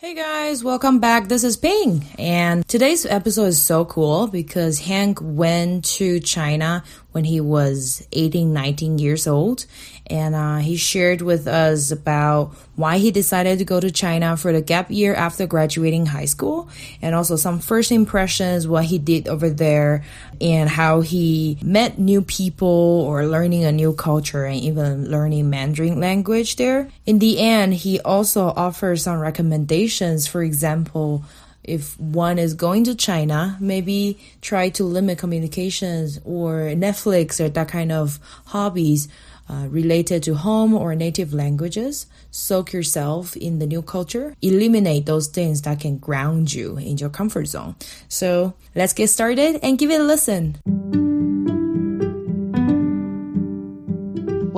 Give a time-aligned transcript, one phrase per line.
[0.00, 1.26] Hey guys, welcome back.
[1.26, 2.04] This is Ping.
[2.20, 6.84] And today's episode is so cool because Hank went to China
[7.18, 9.66] when he was 18, 19 years old.
[10.06, 14.52] And uh, he shared with us about why he decided to go to China for
[14.52, 16.68] the gap year after graduating high school,
[17.02, 20.04] and also some first impressions, what he did over there,
[20.40, 22.68] and how he met new people
[23.04, 26.88] or learning a new culture and even learning Mandarin language there.
[27.04, 30.28] In the end, he also offers some recommendations.
[30.28, 31.24] For example,
[31.68, 37.68] if one is going to China, maybe try to limit communications or Netflix or that
[37.68, 39.08] kind of hobbies
[39.50, 42.06] uh, related to home or native languages.
[42.30, 44.34] Soak yourself in the new culture.
[44.42, 47.76] Eliminate those things that can ground you in your comfort zone.
[48.08, 50.56] So let's get started and give it a listen.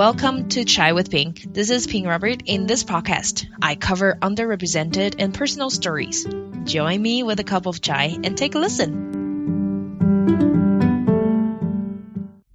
[0.00, 1.36] Welcome to Chai with Ping.
[1.46, 2.44] This is Ping Robert.
[2.46, 6.26] In this podcast, I cover underrepresented and personal stories.
[6.64, 9.18] Join me with a cup of chai and take a listen.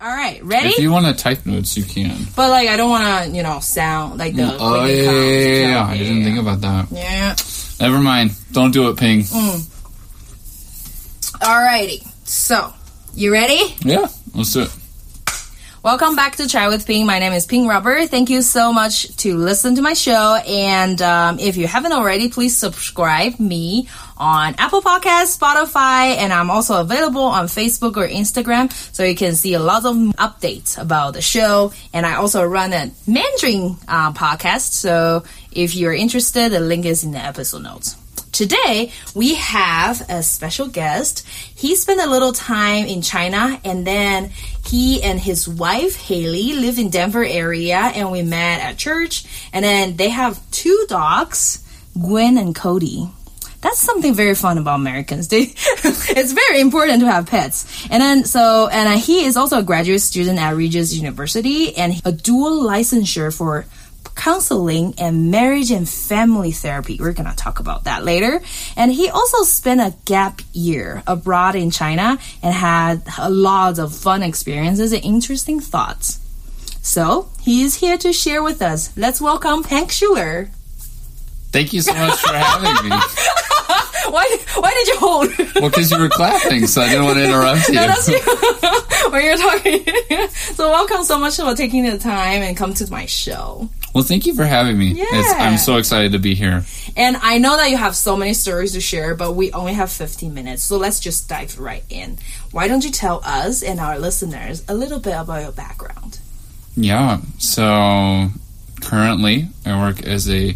[0.02, 0.70] All right, ready?
[0.70, 2.18] If you want to type notes, you can.
[2.36, 4.58] But like, I don't want to, you know, sound like the.
[4.60, 6.88] Oh yeah, yeah, yeah, yeah, I didn't think about that.
[6.92, 7.36] Yeah.
[7.80, 8.32] Never mind.
[8.54, 9.22] Don't do it, Ping.
[9.22, 9.60] Mm.
[11.44, 12.08] Alrighty.
[12.28, 12.74] So,
[13.14, 13.76] you ready?
[13.82, 14.76] Yeah, let's do it.
[15.86, 17.06] Welcome back to Chai with Ping.
[17.06, 18.08] My name is Ping Rubber.
[18.08, 20.34] Thank you so much to listen to my show.
[20.48, 26.50] And um, if you haven't already, please subscribe me on Apple Podcasts, Spotify, and I'm
[26.50, 31.14] also available on Facebook or Instagram, so you can see a lot of updates about
[31.14, 31.72] the show.
[31.94, 37.04] And I also run a Mandarin uh, podcast, so if you're interested, the link is
[37.04, 37.96] in the episode notes.
[38.36, 41.26] Today, we have a special guest.
[41.56, 44.32] He spent a little time in China and then
[44.66, 49.24] he and his wife, Haley, live in Denver area and we met at church.
[49.54, 51.64] And then they have two dogs,
[51.98, 53.10] Gwen and Cody.
[53.62, 55.28] That's something very fun about Americans.
[55.30, 55.54] They,
[55.86, 57.88] it's very important to have pets.
[57.90, 62.02] And then, so, and uh, he is also a graduate student at Regis University and
[62.04, 63.66] a dual licensure for
[64.16, 66.98] counseling and marriage and family therapy.
[67.00, 68.42] We're going to talk about that later.
[68.76, 73.94] And he also spent a gap year abroad in China and had a lot of
[73.94, 76.20] fun experiences and interesting thoughts.
[76.82, 78.96] So he is here to share with us.
[78.96, 80.50] Let's welcome Hank Schuler.
[81.52, 82.96] Thank you so much for having me.
[84.12, 85.56] why, why did you hold?
[85.56, 87.76] well, because you were clapping, so I didn't want to interrupt you.
[87.76, 88.20] no, that's you.
[89.12, 90.30] when you're talking.
[90.54, 93.70] so welcome so much for taking the time and come to my show.
[93.96, 94.88] Well, thank you for having me.
[94.88, 95.06] Yeah.
[95.10, 96.66] It's, I'm so excited to be here.
[96.98, 99.90] And I know that you have so many stories to share, but we only have
[99.90, 100.64] 15 minutes.
[100.64, 102.18] So let's just dive right in.
[102.52, 106.20] Why don't you tell us and our listeners a little bit about your background?
[106.76, 107.20] Yeah.
[107.38, 108.28] So
[108.82, 110.54] currently, I work as a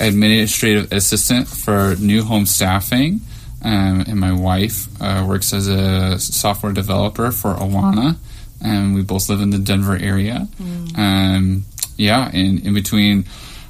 [0.00, 3.20] administrative assistant for new home staffing.
[3.62, 8.16] Um, and my wife uh, works as a software developer for Awana.
[8.60, 10.48] And we both live in the Denver area.
[10.60, 10.98] Mm.
[10.98, 11.64] Um,
[12.00, 13.24] yeah, and in between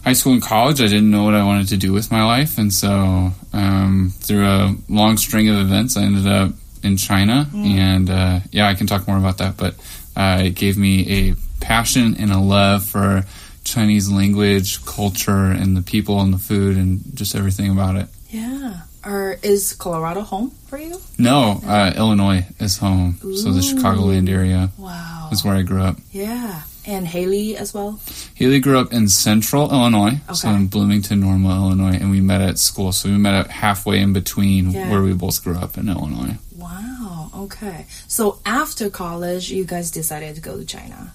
[0.04, 2.58] high school and college, I didn't know what I wanted to do with my life,
[2.58, 6.52] and so um, through a long string of events, I ended up
[6.82, 7.66] in China, mm.
[7.66, 9.56] and uh, yeah, I can talk more about that.
[9.56, 9.74] But
[10.16, 13.24] uh, it gave me a passion and a love for
[13.64, 18.08] Chinese language, culture, and the people and the food, and just everything about it.
[18.30, 18.82] Yeah.
[19.04, 21.00] Or is Colorado home for you?
[21.19, 23.19] No, uh, Illinois is home.
[23.24, 23.34] Ooh.
[23.34, 24.70] So the Chicagoland area.
[24.76, 25.30] Wow.
[25.32, 25.96] Is where I grew up.
[26.12, 26.62] Yeah.
[26.86, 28.00] And Haley as well?
[28.34, 30.34] Haley grew up in central Illinois, okay.
[30.34, 32.92] so in Bloomington, Normal, Illinois, and we met at school.
[32.92, 34.90] So we met at halfway in between yeah.
[34.90, 36.36] where we both grew up in Illinois.
[36.56, 37.86] Wow, okay.
[38.08, 41.12] So after college, you guys decided to go to China?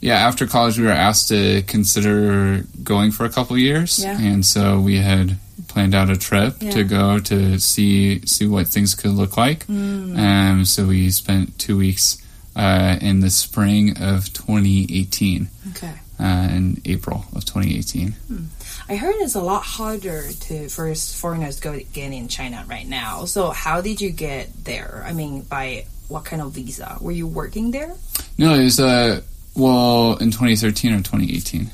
[0.00, 4.02] Yeah, after college, we were asked to consider going for a couple years.
[4.02, 4.20] Yeah.
[4.20, 5.36] And so we had
[5.68, 6.70] planned out a trip yeah.
[6.70, 9.66] to go to see see what things could look like.
[9.66, 10.18] Mm.
[10.18, 12.21] Um, so we spent two weeks
[12.56, 15.48] uh, in the spring of 2018.
[15.70, 15.92] Okay.
[16.20, 18.12] Uh, in April of 2018.
[18.12, 18.44] Hmm.
[18.88, 22.86] I heard it's a lot harder to for foreigners to go get in China right
[22.86, 23.24] now.
[23.24, 25.02] So how did you get there?
[25.04, 26.96] I mean, by what kind of visa?
[27.00, 27.96] Were you working there?
[28.38, 29.22] No, it was uh
[29.56, 31.70] well in 2013 or 2018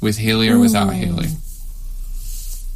[0.00, 1.28] with Haley or without Haley.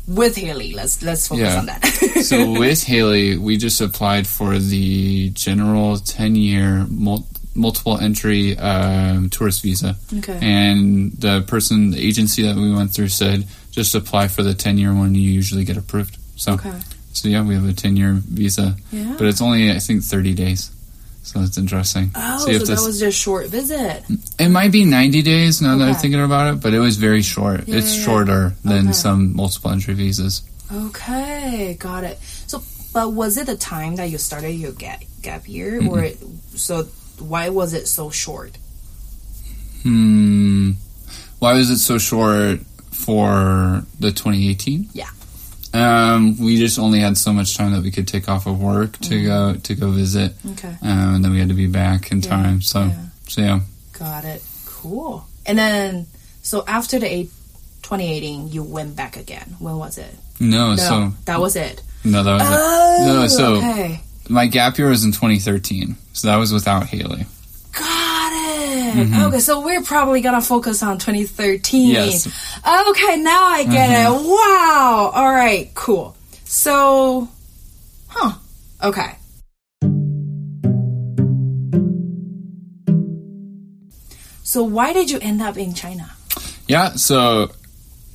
[0.09, 1.59] With Haley, let's let's focus yeah.
[1.59, 1.85] on that.
[2.25, 9.29] so with Haley, we just applied for the general 10 year mul- multiple entry um,
[9.29, 9.97] tourist visa.
[10.17, 10.39] Okay.
[10.41, 14.79] And the person, the agency that we went through said, just apply for the 10
[14.79, 15.15] year one.
[15.15, 16.17] You usually get approved.
[16.37, 16.73] So, okay.
[17.13, 18.77] so yeah, we have a 10 year visa.
[18.91, 19.15] Yeah.
[19.19, 20.71] But it's only, I think, 30 days.
[21.29, 22.11] So it's interesting.
[22.15, 24.03] Oh, so, so that was just a short visit.
[24.39, 25.81] It might be 90 days now okay.
[25.81, 27.69] that I'm thinking about it, but it was very short.
[27.69, 28.93] Yeah, it's yeah, shorter than okay.
[28.93, 30.43] some multiple entry visas.
[30.73, 32.19] Okay, got it.
[32.47, 32.63] So,
[32.95, 36.19] but was it the time that you started your gap gap year, or it,
[36.55, 36.85] so?
[37.19, 38.57] Why was it so short?
[39.83, 40.73] Hmm.
[41.41, 42.61] Why was it so short
[42.91, 44.89] for the 2018?
[44.95, 45.11] Yeah.
[45.79, 48.99] Um, we just only had so much time that we could take off of work
[49.01, 52.21] to go to go visit, Okay, um, and then we had to be back in
[52.21, 52.61] Yeah, time.
[52.63, 52.95] So, yeah.
[53.29, 53.61] so yeah.
[53.99, 54.43] got it.
[54.67, 55.27] Cool.
[55.47, 56.07] And then,
[56.43, 57.31] so after the eight,
[57.83, 59.57] 2018, you went back again.
[59.59, 60.15] When was it?
[60.41, 61.83] No, No, so that was it.
[62.05, 62.49] no, that was it.
[62.51, 64.01] Oh, No, so- okay.
[64.29, 67.27] my gap year was in 2013, so that was without Haley.
[67.73, 68.08] Got
[68.79, 69.27] it.
[69.27, 71.91] Okay, so we're probably gonna focus on 2013.
[71.91, 72.27] Yes.
[72.59, 74.11] Okay, now I get it.
[74.11, 75.11] Wow.
[75.15, 76.17] All right, cool.
[76.45, 77.29] So,
[78.09, 78.33] huh.
[78.83, 79.17] Okay.
[84.43, 86.09] So why did you end up in China?
[86.67, 87.51] Yeah, so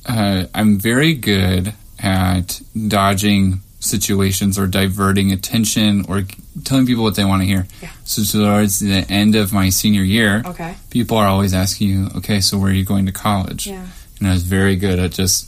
[0.06, 6.22] uh, I'm very good at dodging situations or diverting attention or
[6.62, 7.66] telling people what they want to hear.
[7.82, 7.90] Yeah.
[8.04, 10.74] So towards the end of my senior year, Okay.
[10.90, 13.86] people are always asking you, "Okay, so where are you going to college?" Yeah.
[14.20, 15.46] And I was very good at just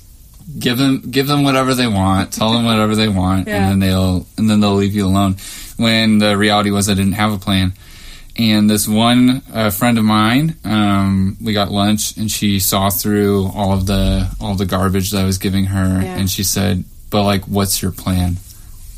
[0.58, 3.56] give them give them whatever they want, tell them whatever they want, Yeah.
[3.56, 5.36] and then they'll and then they'll leave you alone.
[5.76, 7.72] When the reality was, I didn't have a plan.
[8.38, 13.46] And this one uh, friend of mine, um, we got lunch, and she saw through
[13.54, 16.16] all of the all the garbage that I was giving her, Yeah.
[16.18, 18.36] and she said, "But like, what's your plan?"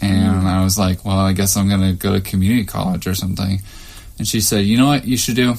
[0.01, 3.61] And I was like, "Well, I guess I'm gonna go to community college or something."
[4.19, 5.55] And she said, "You know what you should do?
[5.55, 5.57] You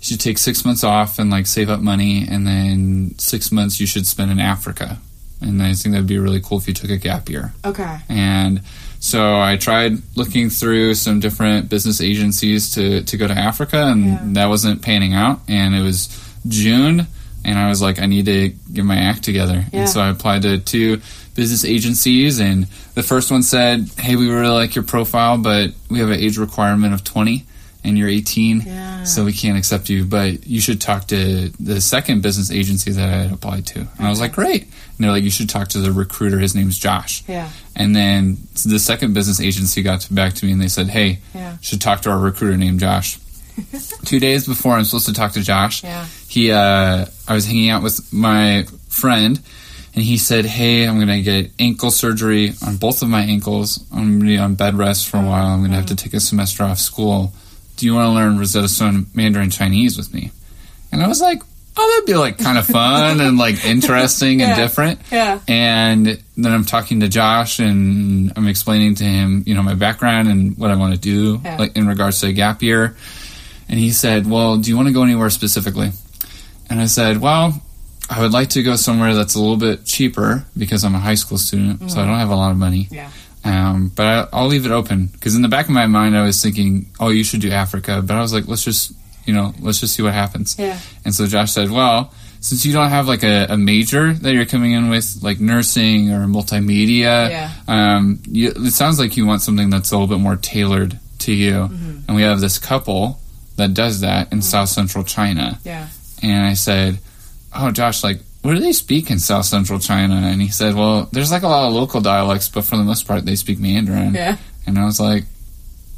[0.00, 3.86] should take six months off and like save up money, and then six months you
[3.86, 4.98] should spend in Africa."
[5.40, 7.52] And I think that'd be really cool if you took a gap year.
[7.64, 7.98] Okay.
[8.08, 8.60] And
[8.98, 14.04] so I tried looking through some different business agencies to, to go to Africa, and
[14.06, 14.18] Yeah.
[14.32, 15.40] that wasn't panning out.
[15.46, 16.08] And it was
[16.48, 17.06] June,
[17.48, 19.64] and I was like, I need to get my act together.
[19.72, 19.80] Yeah.
[19.80, 21.00] And so I applied to two
[21.34, 25.98] business agencies, and the first one said, Hey, we really like your profile, but we
[26.00, 27.44] have an age requirement of 20,
[27.84, 28.60] and you're 18.
[28.66, 29.04] Yeah.
[29.04, 33.08] So we can't accept you, but you should talk to the second business agency that
[33.08, 33.80] I had applied to.
[33.80, 34.62] And I was like, great.
[34.64, 36.38] And they're like, you should talk to the recruiter.
[36.40, 37.22] His name's Josh.
[37.28, 37.48] Yeah.
[37.76, 41.56] And then the second business agency got back to me and they said, hey, Yeah.
[41.60, 43.18] should talk to our recruiter named Josh.
[44.04, 46.06] Two days before I'm supposed to talk to Josh, Yeah.
[46.28, 49.40] he, uh, I was hanging out with my friend
[49.94, 53.84] and he said, hey, I'm going to get ankle surgery on both of my ankles.
[53.92, 55.46] I'm going to be on bed rest for a while.
[55.46, 57.32] I'm going to have to take a semester off school.
[57.76, 60.30] Do you want to learn Rosetta Stone Mandarin Chinese with me?
[60.92, 61.42] And I was like,
[61.80, 65.00] oh, that'd be like kind of fun and like interesting and different.
[65.12, 65.38] Yeah.
[65.48, 66.06] And
[66.36, 70.56] then I'm talking to Josh and I'm explaining to him, you know, my background and
[70.58, 71.56] what I want to do, Yeah.
[71.56, 72.96] like in regards to a gap year.
[73.68, 75.90] And he said, well, do you want to go anywhere specifically?
[76.70, 77.60] And I said, well,
[78.10, 81.14] I would like to go somewhere that's a little bit cheaper because I'm a high
[81.16, 82.88] school student, so I don't have a lot of money.
[82.90, 83.10] Yeah.
[83.44, 86.24] Um, but I, I'll leave it open because in the back of my mind, I
[86.24, 88.02] was thinking, oh, you should do Africa.
[88.04, 88.92] But I was like, let's just,
[89.26, 90.58] you know, let's just see what happens.
[90.58, 90.78] Yeah.
[91.04, 94.46] And so Josh said, well, since you don't have like a, a major that you're
[94.46, 97.52] coming in with, like nursing or multimedia, Yeah.
[97.68, 101.32] um, you, it sounds like you want something that's a little bit more tailored to
[101.32, 101.52] you.
[101.52, 101.98] Mm-hmm.
[102.08, 103.20] And we have this couple
[103.58, 105.58] that does that in South Central China.
[105.64, 105.88] Yeah.
[106.22, 106.98] And I said,
[107.54, 111.08] "Oh, Josh, like, what do they speak in South Central China?" And he said, "Well,
[111.12, 114.14] there's like a lot of local dialects, but for the most part, they speak Mandarin."
[114.14, 114.36] Yeah.
[114.66, 115.24] And I was like,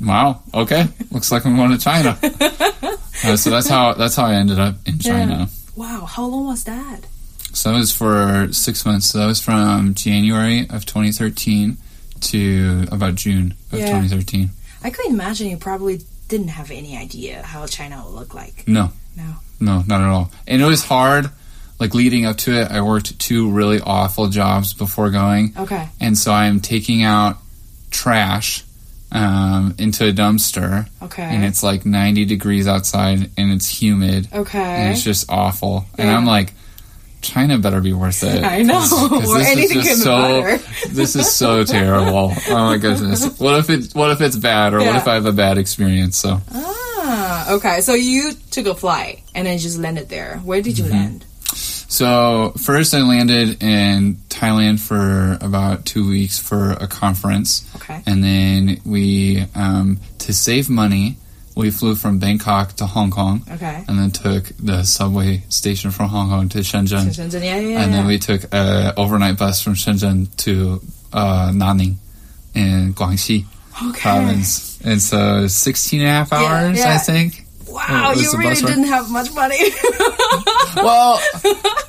[0.01, 2.19] "Wow, okay, looks like I'm going to China."
[3.23, 5.47] Uh, so that's how that's how I ended up in China.
[5.77, 6.07] Wow.
[6.07, 7.01] How long was that?
[7.53, 9.09] So that was for six months.
[9.11, 11.77] So that was from January of 2013
[12.21, 13.89] to about June of Yeah.
[14.01, 14.49] 2013.
[14.83, 18.67] I could imagine you probably didn't have any idea how China would look like.
[18.67, 19.35] No, No.
[19.61, 20.31] No, not at all.
[20.49, 21.29] And it was hard.
[21.79, 25.89] Like leading up to it, I worked two really awful jobs before going, Okay.
[26.01, 27.37] and so I'm taking out
[27.91, 28.65] trash
[29.13, 31.23] um, into a dumpster, Okay.
[31.23, 34.59] and it's like 90 degrees outside, and it's humid, Okay.
[34.59, 35.85] and it's just awful.
[35.99, 36.53] And I'm like,
[37.21, 38.43] China better be worth it.
[38.57, 38.81] I know.
[38.81, 38.93] 'cause
[39.29, 40.59] Or this is anything can so.
[40.91, 42.33] This is so terrible.
[42.49, 43.39] Oh my goodness.
[43.39, 43.93] What if it?
[43.95, 46.17] What if it's bad, or what if I have a bad experience?
[46.17, 46.41] So.
[46.53, 47.81] ah, okay.
[47.83, 50.39] So you took a flight and then just landed there.
[50.45, 50.93] Where did you Mm-hmm.
[50.95, 51.25] land?
[51.89, 58.01] So first, I landed in Thailand for about two weeks for a conference, Okay.
[58.07, 61.17] and then we, um, to save money,
[61.57, 63.85] we flew from Bangkok to Hong Kong, Okay.
[63.89, 67.83] and then took the subway station from Hong Kong to Shenzhen, Shenzhen, yeah, yeah, yeah.
[67.83, 70.81] and then we took a overnight bus from Shenzhen to
[71.13, 71.97] uh, Nanning
[72.55, 73.45] in Guangxi
[73.89, 74.01] okay.
[74.01, 76.95] province, and so 16 and a half hours, yeah.
[76.95, 77.47] I think.
[77.69, 79.59] Wow, you really didn't have much money.
[80.77, 81.21] Well,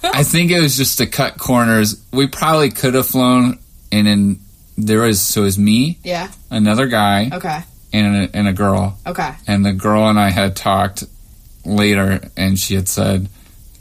[0.03, 2.03] I think it was just to cut corners.
[2.12, 3.60] We probably could have flown
[3.91, 4.39] and then
[4.77, 6.30] there was so it was me, Yeah.
[6.50, 7.60] another guy, Okay.
[7.93, 9.31] And a, and a girl, Okay.
[9.48, 11.03] and the girl and I had talked
[11.65, 13.27] later, and she had said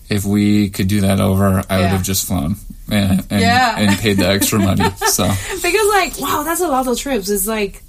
[0.09, 2.57] if we could do that over, I would have just flown
[2.91, 3.77] and and, Yeah.
[3.79, 4.85] and paid the extra money.
[5.07, 5.25] So
[5.63, 7.29] Because like, wow, that's a lot of trips.
[7.31, 7.83] It's like,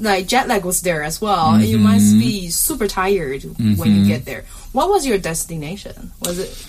[0.00, 1.60] like jet lag was there as well.
[1.60, 3.42] You must be super tired
[3.78, 4.44] when you get there.
[4.72, 6.12] What was your destination?
[6.20, 6.66] Was it?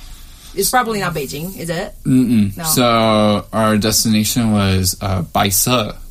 [0.56, 1.94] It's probably not Beijing, is it?
[2.04, 2.56] Mm-mm.
[2.58, 2.64] No.
[2.64, 5.68] So our destination was uh, Baise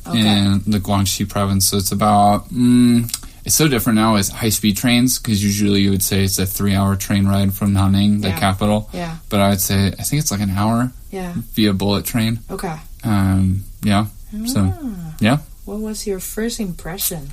[0.09, 0.19] Okay.
[0.19, 1.67] in the Guangxi province.
[1.67, 3.05] So it's about mm,
[3.45, 6.45] it's so different now as high speed trains because usually you would say it's a
[6.45, 8.39] three hour train ride from Nanning, the Yeah.
[8.39, 8.89] capital.
[8.93, 9.17] Yeah.
[9.29, 11.33] But I would say I think it's like an hour Yeah.
[11.55, 12.39] via bullet train.
[12.49, 12.75] Okay.
[13.03, 14.07] Um, yeah.
[14.45, 15.15] So Ah.
[15.19, 15.37] yeah.
[15.65, 17.31] What was your first impression?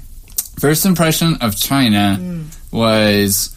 [0.58, 2.44] First impression of China Mm.
[2.70, 3.50] was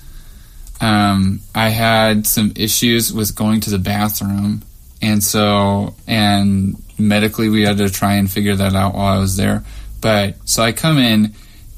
[0.79, 4.61] um, I had some issues with going to the bathroom,
[5.01, 9.35] and so and medically we had to try and figure that out while I was
[9.35, 9.63] there.
[10.01, 11.33] But so I come in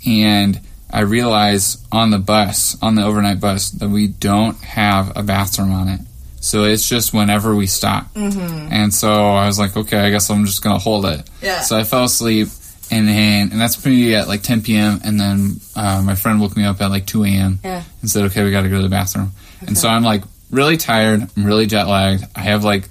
[0.06, 0.60] and
[0.92, 5.72] I realize on the bus, on the overnight bus, that we don't have a bathroom
[5.72, 6.02] on it.
[6.42, 8.14] So it's just whenever we stop.
[8.14, 8.70] Mm-hmm.
[8.72, 11.30] And so I was like, okay, I guess I'm just gonna hold it.
[11.42, 11.62] Yeah.
[11.62, 12.48] So I fell asleep,
[12.90, 15.02] and then and that's pretty at like 10 p.m.
[15.04, 17.60] And then uh, my friend woke me up at like 2 a.m.
[17.64, 17.84] Yeah.
[18.02, 19.32] and said, okay, we got to go to the bathroom.
[19.68, 21.28] And so I'm like really tired.
[21.36, 22.24] I'm really jet lagged.
[22.36, 22.88] I have like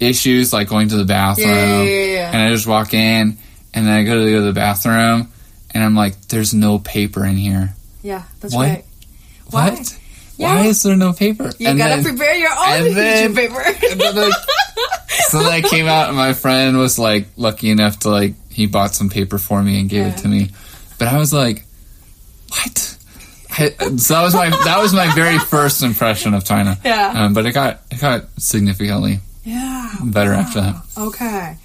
[0.00, 1.48] issues like going to the bathroom.
[1.48, 2.30] Yeah, yeah.
[2.32, 3.38] And I just walk in,
[3.74, 5.32] and then I go to the bathroom,
[5.72, 7.74] and I'm like, there's no paper in here.
[8.02, 8.68] Yeah, that's What?
[8.68, 8.84] right.
[9.50, 9.70] Why?
[9.70, 9.98] What?
[10.38, 11.50] Why is there no paper?
[11.58, 13.60] You and gotta then, prepare your own then- tissue paper.
[13.90, 14.34] and then, like,
[15.28, 18.66] so then I came out, and my friend was like lucky enough to like he
[18.66, 20.50] bought some paper for me and gave it to me.
[20.98, 21.64] But I was like,
[22.50, 22.78] what?
[22.78, 26.76] So that was my that was my very first impression of China.
[26.84, 27.12] Yeah.
[27.24, 29.92] Um, but it got it got significantly yeah.
[30.04, 30.82] better after that.
[30.98, 31.56] Okay.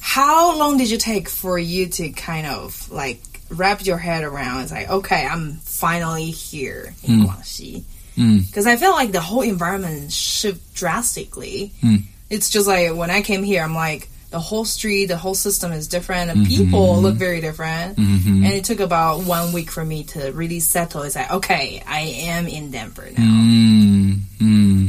[0.00, 4.62] How long did you take for you to kind of like wrap your head around?
[4.62, 7.84] It's like, okay, I'm finally here in Guangxi.
[8.16, 8.46] Mm.
[8.46, 11.72] Because I feel like the whole environment shift drastically.
[11.82, 12.02] Mm.
[12.30, 15.70] It's just like when I came here, I'm like, the whole street, the whole system
[15.70, 17.96] is different, and people look very different.
[17.96, 18.44] Mhm.
[18.44, 21.02] And it took about one week for me to really settle.
[21.02, 23.22] It's like, okay, I am in Denver now.
[23.22, 24.83] Mm, mm.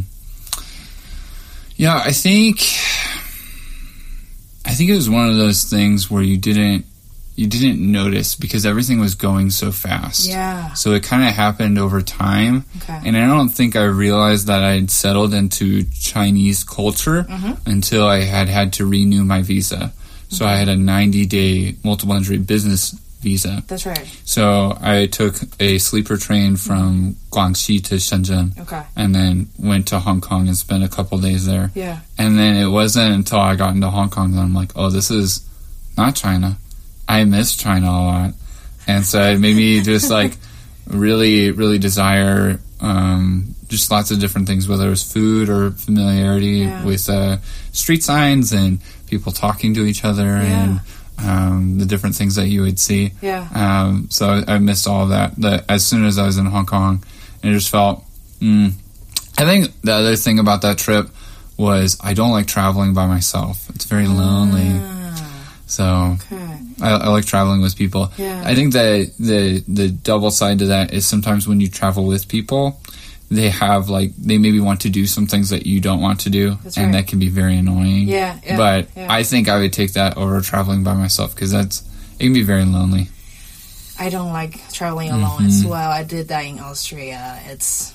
[1.75, 2.59] Yeah, I think
[4.65, 6.85] I think it was one of those things where you didn't
[7.35, 10.25] you didn't notice because everything was going so fast.
[10.25, 10.71] Yeah.
[10.73, 12.63] So it kind of happened over time.
[12.77, 12.97] Okay.
[13.03, 17.69] And I don't think I realized that I'd settled into Chinese culture Mm-hmm.
[17.69, 19.91] until I had had to renew my visa.
[20.29, 23.63] So I had a 90 day multiple entry business visa.
[23.67, 24.05] That's right.
[24.23, 28.83] So I took a sleeper train from Guangxi to Shenzhen Okay.
[28.95, 31.71] and then went to Hong Kong and spent a couple days there.
[31.73, 31.99] Yeah.
[32.19, 35.09] And then it wasn't until I got into Hong Kong that I'm like, oh, this
[35.09, 35.41] is
[35.97, 36.57] not China.
[37.09, 38.33] I miss China a lot.
[38.87, 40.33] And so it made me just like
[40.87, 46.59] really, really desire um, just lots of different things, whether it was food or familiarity
[46.69, 46.85] Yeah.
[46.85, 47.37] with uh,
[47.71, 50.81] street signs and people talking to each other and
[51.19, 53.11] um, the different things that you would see.
[53.21, 53.47] Yeah.
[53.53, 55.35] Um, so I, I missed all of that.
[55.37, 57.03] The, as soon as I was in Hong Kong,
[57.43, 58.03] and it just felt.
[58.39, 58.73] Mm,
[59.37, 61.09] I think the other thing about that trip
[61.57, 63.69] was I don't like traveling by myself.
[63.75, 64.71] It's very lonely.
[64.73, 66.57] Ah, So okay.
[66.81, 68.11] I, I like traveling with people.
[68.17, 68.43] Yeah.
[68.45, 72.27] I think that the the double side to that is sometimes when you travel with
[72.27, 72.79] people,
[73.29, 76.29] they have like they maybe want to do some things that you don't want to
[76.29, 78.07] do, and that can be very annoying.
[78.07, 79.07] Yeah, yeah, but yeah.
[79.09, 81.81] I think I would take that over traveling by myself because that's
[82.19, 83.09] it can be very lonely.
[83.97, 85.89] I don't like traveling alone as well.
[85.89, 87.39] I did that in Austria.
[87.45, 87.93] It's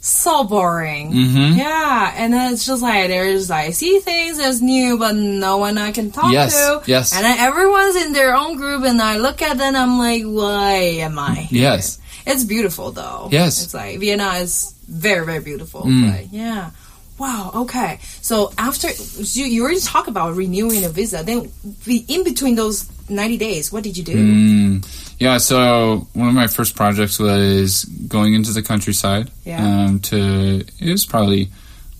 [0.00, 1.12] so boring.
[1.12, 1.58] Mm-hmm.
[1.58, 5.76] Yeah, and then it's just like there's like see things that's new, but no one
[5.78, 6.82] I can talk Yes, to.
[6.86, 7.14] yes.
[7.16, 11.18] And everyone's in their own group, and I look at them, I'm like, why am
[11.18, 11.34] I?
[11.34, 11.62] Here?
[11.62, 11.98] Yes.
[12.26, 13.28] It's beautiful though.
[13.30, 13.62] Yes.
[13.62, 15.82] it's like Vienna is very very beautiful.
[15.82, 16.10] Mm.
[16.10, 16.70] But yeah.
[17.18, 17.50] Wow.
[17.54, 17.98] Okay.
[18.20, 21.50] So after you, you already talked about renewing a visa, then
[21.84, 24.16] the, in between those ninety days, what did you do?
[24.16, 29.30] Mm, yeah, so one of my first projects was going into the countryside.
[29.44, 29.64] Yeah.
[29.64, 31.48] Um, to it was probably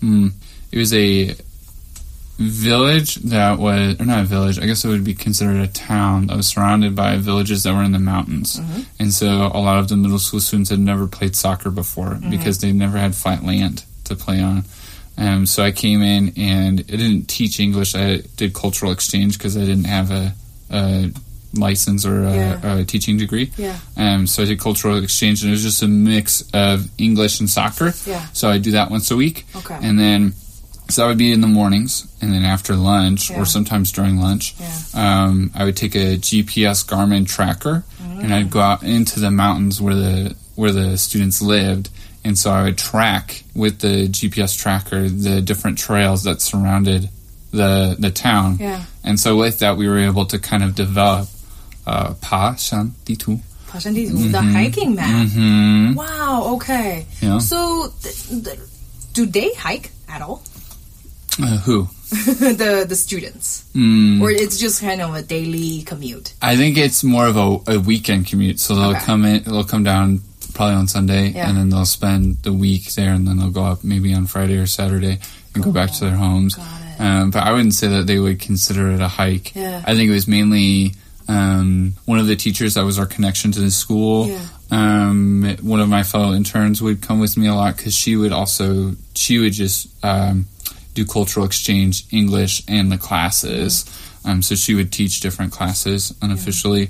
[0.03, 0.31] mm,
[0.71, 1.35] it was a
[2.37, 4.59] village that was or not a village.
[4.59, 7.83] I guess it would be considered a town that was surrounded by villages that were
[7.83, 8.81] in the mountains, Mm-hmm.
[8.99, 12.29] and so a lot of the middle school students had never played soccer before Mm-hmm.
[12.29, 14.63] because they never had flat land to play on.
[15.17, 17.95] Um, so I came in and I didn't teach English.
[17.95, 20.33] I did cultural exchange because I didn't have a,
[20.69, 21.11] a
[21.55, 22.77] license or a, Yeah.
[22.81, 23.51] a teaching degree.
[23.57, 23.77] Yeah.
[23.97, 27.49] Um, so I did cultural exchange, and it was just a mix of English and
[27.49, 27.93] soccer.
[28.05, 28.27] Yeah.
[28.33, 29.79] So I do that once a week, Okay.
[29.81, 30.33] and then
[30.89, 33.39] so that would be in the mornings and then after lunch yeah.
[33.39, 35.25] or sometimes during lunch yeah.
[35.25, 38.23] um, i would take a gps garmin tracker mm.
[38.23, 41.89] and i'd go out into the mountains where the where the students lived
[42.23, 47.09] and so i would track with the gps tracker the different trails that surrounded
[47.51, 48.83] the the town yeah.
[49.03, 51.27] and so with that we were able to kind of develop
[51.85, 54.31] uh, pa shan ditu pasan ditu mm-hmm.
[54.31, 55.93] the hiking map mm-hmm.
[55.93, 57.39] wow okay yeah.
[57.39, 58.59] so th- th-
[59.13, 60.43] do they hike at all
[61.41, 61.87] uh, who?
[62.09, 66.33] the the students, Mm, or it's just kind of a daily commute?
[66.41, 68.59] I think it's more of a, a weekend commute.
[68.59, 68.99] So they'll Okay.
[69.05, 70.21] come in, they'll come down
[70.53, 71.49] probably on Sunday, Yeah.
[71.49, 74.55] and then they'll spend the week there, and then they'll go up maybe on Friday
[74.57, 75.19] or Saturday
[75.53, 76.55] and go back to their homes.
[76.55, 77.01] Got it.
[77.01, 79.53] Um, but I wouldn't say that they would consider it a hike.
[79.53, 79.83] Yeah.
[79.85, 80.93] I think it was mainly
[81.27, 84.27] um, one of the teachers that was our connection to the school.
[84.29, 84.39] Yeah.
[84.71, 88.31] Um, one of my fellow interns would come with me a lot because she would
[88.31, 90.45] also she would just um,
[90.97, 93.85] do cultural exchange English and the classes.
[94.25, 96.89] Um, so she would teach different classes unofficially.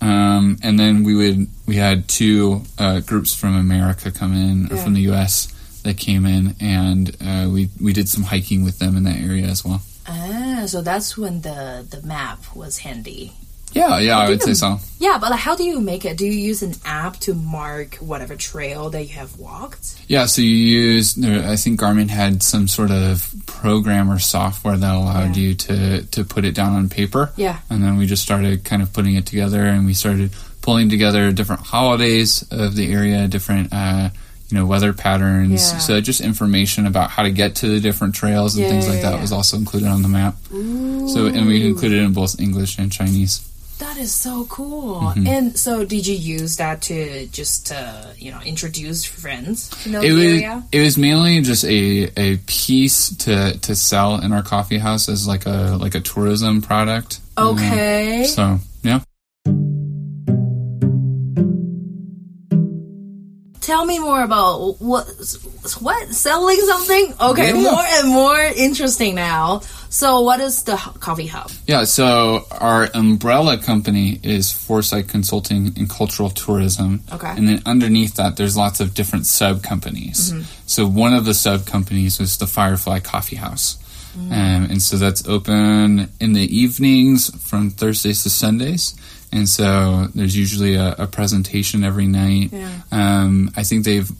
[0.00, 4.76] Um, and then we would we had two uh, groups from America come in or
[4.76, 4.84] Yeah.
[4.84, 5.48] from the U.S.
[5.82, 9.46] that came in, and uh, we we did some hiking with them in that area
[9.46, 9.80] as well.
[10.06, 13.32] Ah, so that's when the the map was handy.
[13.72, 14.78] Yeah, yeah, I would say so.
[14.98, 16.16] Yeah, but like, how do you make it?
[16.16, 19.96] Do you use an app to mark whatever trail that you have walked?
[20.08, 21.16] Yeah, so you use.
[21.24, 25.42] I think Garmin had some sort of program or software that allowed Yeah.
[25.42, 27.32] you to to put it down on paper.
[27.36, 27.58] Yeah.
[27.70, 30.30] and then we just started kind of putting it together, and we started
[30.62, 33.72] pulling together different holidays of the area, different.
[33.72, 34.10] Uh,
[34.50, 35.72] you know, weather patterns.
[35.72, 35.78] Yeah.
[35.78, 39.02] So just information about how to get to the different trails and Yeah, things like
[39.02, 40.36] that was also included on the map.
[40.50, 43.42] So, and we included it in both English and Chinese.
[43.78, 45.00] That is so cool.
[45.00, 45.26] Mm-hmm.
[45.26, 50.00] And so, did you use that to just uh, you know introduce friends to know
[50.00, 50.64] it the was area?
[50.72, 55.28] it was mainly just a a piece to to sell in our coffee house as
[55.28, 57.20] like a like a tourism product.
[57.36, 58.24] Okay.
[58.24, 59.00] So yeah.
[63.68, 65.04] Tell me more about what
[65.80, 67.12] what selling something.
[67.20, 67.60] Okay, Yeah.
[67.70, 69.60] more and more interesting now.
[69.90, 71.50] So, what is the coffee hub?
[71.66, 77.02] Yeah, so our umbrella company is Foresight Consulting and Cultural Tourism.
[77.12, 77.28] Okay.
[77.36, 80.32] And then underneath that, there's lots of different sub companies.
[80.64, 83.76] So one of the sub companies was the Firefly Coffee House.
[84.16, 84.32] Um,
[84.70, 88.94] and so that's open in the evenings from Thursdays to Sundays.
[89.32, 92.50] And so there's usually a, a presentation every night.
[92.52, 92.80] Yeah.
[92.90, 94.10] Um, I think they've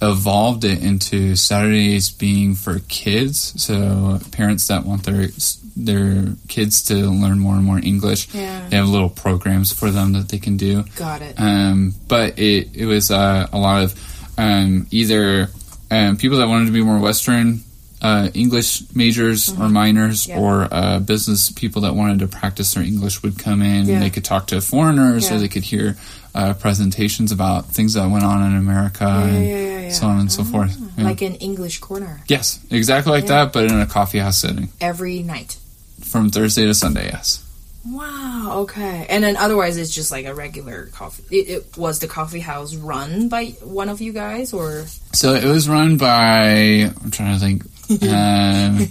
[0.00, 5.28] evolved it into Saturdays being for kids, so parents that want their
[5.76, 8.34] their kids to learn more and more English.
[8.34, 8.68] Yeah.
[8.68, 10.84] They have little programs for them that they can do.
[10.96, 11.34] Got it.
[11.38, 13.94] Um, but it it was uh, a lot of
[14.36, 15.48] um, either
[15.90, 17.60] um, people that wanted to be more Western.
[18.00, 20.38] Uh, English majors or minors, Mm-hmm.
[20.38, 20.44] Yeah.
[20.44, 23.86] or uh, business people that wanted to practice their English would come in.
[23.86, 23.94] Yeah.
[23.94, 25.34] and They could talk to foreigners, Yeah.
[25.36, 25.96] or they could hear
[26.34, 30.76] uh, presentations about things that went on in America, and so on and so forth.
[30.96, 31.04] Yeah.
[31.04, 35.22] Like an English corner yes, exactly like that, but in a coffee house setting every
[35.24, 35.56] night.
[36.04, 37.06] from Thursday to Sunday.
[37.06, 37.42] Yes.
[37.84, 38.60] Wow.
[38.62, 39.06] Okay.
[39.08, 41.24] And then otherwise, it's just like a regular coffee.
[41.34, 45.44] It, it was the coffee house run by one of you guys, or So it
[45.44, 46.90] was run by.
[47.02, 47.64] I'm trying to think.
[48.02, 48.88] Um,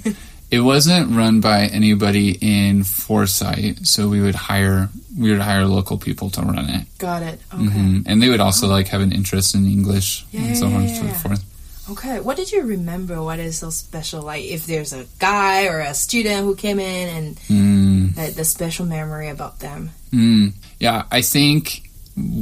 [0.50, 5.98] it wasn't run by anybody in Foresight, so we would hire we would hire local
[5.98, 7.40] people to run it, got it?
[7.54, 7.64] Okay.
[7.64, 8.04] Mhm.
[8.06, 10.96] and they would also like have an interest in English Yeah, and so on and
[10.96, 11.44] so forth.
[11.90, 12.20] Okay.
[12.20, 13.22] What did you remember?
[13.24, 14.22] What is so special?
[14.22, 18.46] Like if there's a guy or a student who came in and Mm, the, the
[18.46, 19.92] special memory about them.
[20.12, 20.54] mm.
[20.80, 21.90] Yeah, I think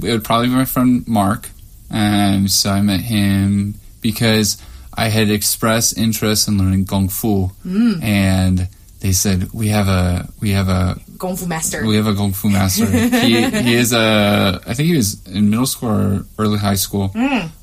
[0.03, 1.49] it would probably be my friend Mark.
[1.91, 4.57] Um, so I met him because
[4.97, 8.01] I had expressed interest in learning kung fu, Mm.
[8.03, 8.67] and
[9.01, 11.85] they said we have a we have a Kung Fu Master.
[11.85, 12.85] We have a kung fu master.
[13.25, 17.11] he he is a I think he was in middle school or early high school.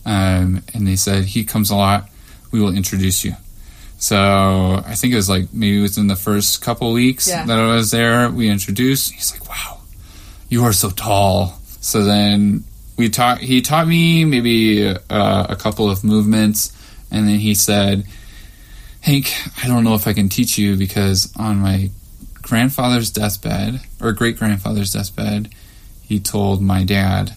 [0.04, 2.08] Um, and they said he comes a lot.
[2.52, 3.34] We will introduce you.
[3.98, 7.44] So I think it was like maybe within the first couple weeks Yeah.
[7.46, 9.12] that I was there, we introduced.
[9.12, 9.78] He's like, "Wow,
[10.48, 12.64] you are so tall." So then
[12.96, 13.38] we taught.
[13.38, 16.72] He taught me maybe uh, a couple of movements,
[17.12, 18.04] and then he said,
[19.02, 21.90] "Hank, I don't know if I can teach you because on my
[22.40, 25.48] grandfather's deathbed or great grandfather's deathbed,
[26.02, 27.36] he told my dad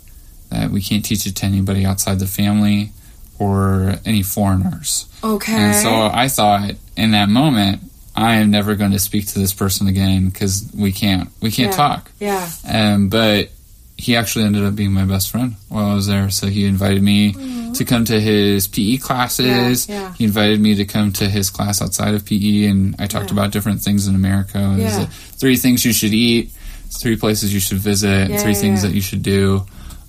[0.49, 2.91] that we can't teach it to anybody outside the family
[3.39, 5.53] or any foreigners." Okay.
[5.53, 7.81] And so I thought in that moment,
[8.15, 11.71] I am never going to speak to this person again because we can't we can't
[11.71, 11.75] Yeah.
[11.77, 12.11] talk.
[12.19, 12.49] yeah.
[12.67, 13.49] Um, but
[13.97, 16.29] he actually ended up being my best friend while I was there.
[16.29, 17.33] So he invited me
[17.75, 19.87] to come to his PE classes.
[19.87, 20.13] Yeah, yeah.
[20.17, 23.33] He invited me to come to his class outside of PE, and I talked Yeah.
[23.33, 24.59] about different things in America.
[24.59, 25.01] It was, Yeah.
[25.03, 25.07] uh,
[25.37, 26.51] three things you should eat,
[26.99, 28.89] three places you should visit, Yeah, three yeah, things yeah.
[28.89, 29.65] that you should do.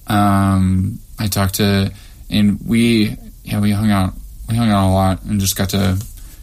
[0.07, 1.92] Um, I talked to,
[2.31, 4.14] and we, yeah, we hung out,
[4.48, 5.98] we hung out a lot, and just got to,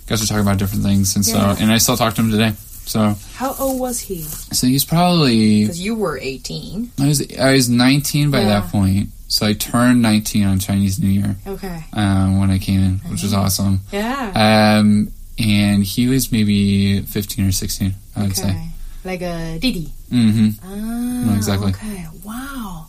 [0.07, 1.55] got to talk about different things, and Yeah.
[1.55, 2.53] so, and I still talk to him today.
[2.86, 4.23] So, How old was he?
[4.23, 6.91] so he's probably Because you were 18.
[6.99, 8.59] I was I was 19 by Yeah.
[8.59, 11.83] that point, so I turned 19 on Chinese New Year Okay.
[11.93, 13.79] um, when I came in, which was awesome.
[13.91, 14.31] Yeah.
[14.35, 18.49] Um, and he was maybe 15 or 16, I would say.
[18.49, 18.67] okay.
[19.03, 19.89] Like a Didi.
[20.11, 21.71] Mm hmm Ah, exactly.
[21.71, 22.05] Okay.
[22.23, 22.87] Wow.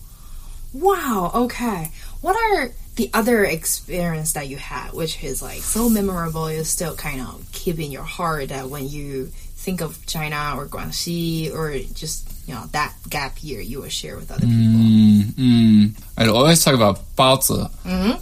[0.75, 1.31] Wow.
[1.35, 1.91] Okay.
[2.21, 6.95] What are the other experience that you had, which is like so memorable, you still
[6.95, 9.27] kind of keep in your heart that when you
[9.57, 14.17] think of China or Guangxi or just you know that gap year, you will share
[14.17, 14.57] with other people.
[14.57, 16.03] mm mm.
[16.17, 17.71] I'd always talk about baozi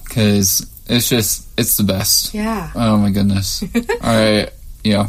[0.05, 2.35] because it's just it's the best.
[2.35, 2.71] Yeah.
[2.75, 3.63] Oh my goodness!
[3.75, 4.51] All right,
[4.85, 5.09] yeah.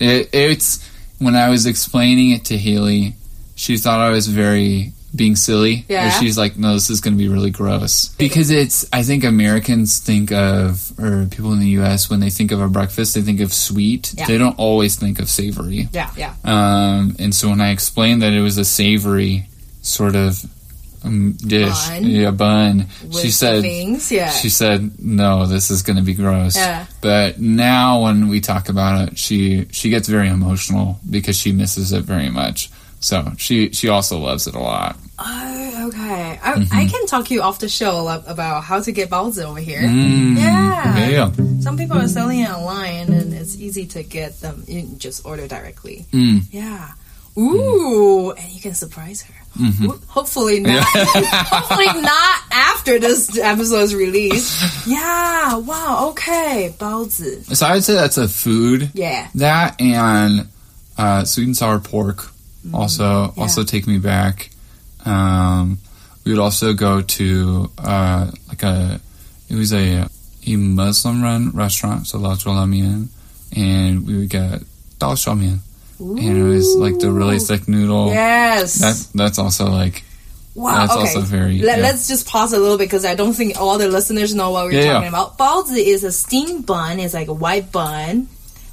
[0.00, 3.14] It, it's when I was explaining it to Haley,
[3.54, 5.84] she thought I was very being silly.
[5.88, 6.10] Yeah.
[6.10, 8.86] She's like, no, this is going to be really gross because it's.
[8.92, 12.10] I think Americans think of, or people in the U.S.
[12.10, 14.12] when they think of a breakfast, they think of sweet.
[14.16, 14.26] Yeah.
[14.26, 15.88] They don't always think of savory.
[15.92, 16.10] Yeah.
[16.16, 16.34] Yeah.
[16.44, 19.48] Um, and so when I explained that it was a savory
[19.82, 20.44] sort of
[21.04, 22.04] um, dish, Bun.
[22.04, 23.62] yeah, bun, With she said.
[23.62, 24.10] things.
[24.10, 24.30] Yeah.
[24.30, 26.86] She said, "No, this is going to be gross." Yeah.
[27.00, 31.92] But now, when we talk about it, she she gets very emotional because she misses
[31.92, 32.70] it very much.
[33.00, 34.96] So she she also loves it a lot.
[35.18, 36.38] Oh, okay.
[36.42, 36.76] I, Mm-hmm.
[36.76, 39.58] I can talk you off the show a lot about how to get baozi over
[39.60, 39.80] here.
[39.82, 41.08] Mm, Yeah.
[41.08, 41.30] yeah.
[41.60, 44.62] Some people are selling it online, and it's easy to get them.
[44.66, 46.06] You can just order directly.
[46.12, 46.42] Mm.
[46.50, 46.90] Yeah.
[47.36, 49.34] Ooh, and you can surprise her.
[49.86, 50.84] Ho- Hopefully not.
[50.94, 54.86] hopefully not after this episode is released.
[54.86, 55.56] Yeah.
[55.56, 56.08] Wow.
[56.10, 56.74] Okay.
[56.78, 57.44] Baozi.
[57.56, 58.90] So I would say that's a food.
[58.94, 59.28] Yeah.
[59.36, 60.48] That and
[60.96, 62.30] uh, sweet and sour pork
[62.72, 63.42] also Mm, yeah.
[63.42, 64.50] also take me back.
[65.04, 65.78] Um,
[66.24, 69.00] we would also go to uh, like a
[69.48, 70.08] it was a
[70.46, 73.08] a Muslim run restaurant, so La Mian,
[73.56, 74.60] and we would get
[74.98, 75.60] Dao Xiao Mian,
[75.98, 78.08] and it was like the really thick noodle.
[78.08, 78.78] Yes.
[78.80, 80.04] That that's also like
[80.54, 80.74] Wow.
[80.74, 81.00] That's okay.
[81.02, 81.90] also very- Let, yeah.
[81.90, 84.64] us just pause a little bit because I don't think all the listeners know what
[84.64, 84.92] we're Yeah, yeah.
[84.94, 85.38] talking about.
[85.38, 86.98] Baozi is a steamed bun.
[86.98, 88.26] It's like a white bun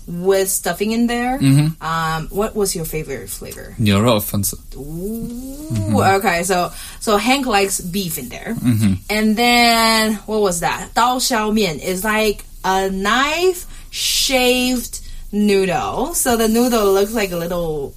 [0.08, 1.40] with stuffing in there.
[1.40, 1.84] Mm-hmm.
[1.84, 3.76] Um, what was your favorite flavor?
[3.80, 4.60] Nyoro offensive.
[4.60, 5.96] Mm-hmm.
[5.96, 8.94] Okay, so so Hank likes beef in there, mm-hmm.
[9.10, 10.92] and then what was that?
[10.94, 16.14] Dao xiao mian is like a knife shaved noodle.
[16.14, 17.94] So the noodle looks like a little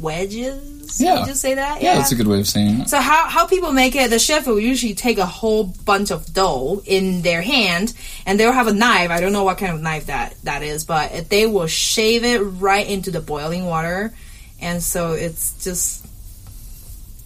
[0.00, 1.26] wedges yeah.
[1.26, 1.82] You say that?
[1.82, 2.88] Yeah, that's a good way of saying it.
[2.88, 4.10] So how how people make it?
[4.10, 7.94] The chef will usually take a whole bunch of dough in their hand,
[8.26, 9.10] and they'll have a knife.
[9.10, 12.38] I don't know what kind of knife that that is, but they will shave it
[12.38, 14.14] right into the boiling water,
[14.60, 16.06] and so it's just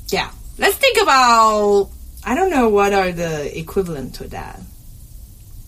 [0.09, 0.31] yeah.
[0.59, 1.91] Let's think about
[2.25, 4.61] I don't know what are the equivalent to that.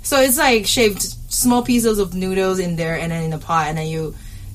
[0.02, 3.68] So it's like shaved small pieces of noodles in there, and then in a pot,
[3.68, 4.14] and then you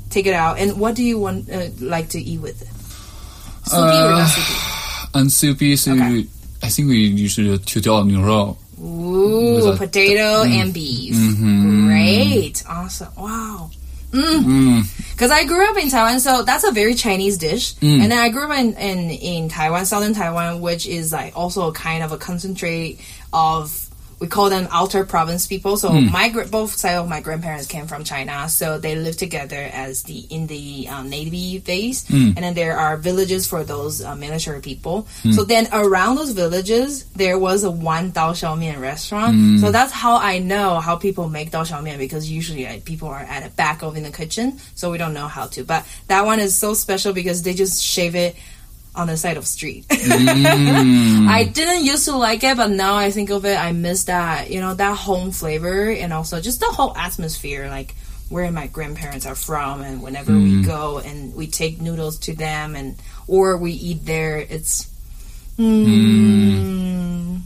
[0.10, 0.60] take it out.
[0.60, 2.68] And what do you want uh, like to eat with it?
[3.64, 4.54] Soupy uh, or not soupy?
[4.54, 6.26] Uh, Unsoupy, so okay.
[6.64, 8.56] I think we usually do two dollar.
[8.84, 10.74] Ooh, potato th- and mm.
[10.74, 11.16] beef.
[11.16, 11.88] Mm-hmm.
[11.88, 12.64] Great.
[12.68, 13.14] Awesome.
[13.18, 13.70] Wow.
[14.10, 14.84] Because mm.
[14.84, 15.32] mm.
[15.32, 17.76] I grew up in Taiwan, so that's a very Chinese dish.
[17.76, 18.02] Mm.
[18.02, 21.72] And then I grew up in, in, in Taiwan, southern Taiwan, which is like also
[21.72, 23.00] kind of a concentrate
[23.32, 23.88] of
[24.22, 25.76] we call them outer province people.
[25.78, 26.12] So Mm.
[26.12, 30.20] my both side of my grandparents came from China, so they live together as the
[30.30, 32.36] in the um, Navy base, Mm.
[32.38, 35.08] and then there are villages for those uh, military people.
[35.36, 39.60] So then around those villages, there was a one Dao Xiao Mian restaurant.
[39.60, 43.08] So that's how I know how people make Dao Xiao Mian because usually like, people
[43.10, 45.64] are at the back of in the kitchen, so we don't know how to.
[45.64, 48.36] But that one is so special because they just shave it
[48.94, 49.88] on the side of street.
[49.88, 51.28] Mm.
[51.30, 54.50] I didn't used to like it, but now I think of it, I miss that,
[54.50, 57.96] you know, that home flavor and also just the whole atmosphere, like
[58.30, 62.76] where my grandparents are from and whenever we go and we take noodles to them
[62.76, 62.96] and
[63.28, 64.90] or we eat there, it's
[65.58, 67.40] mm,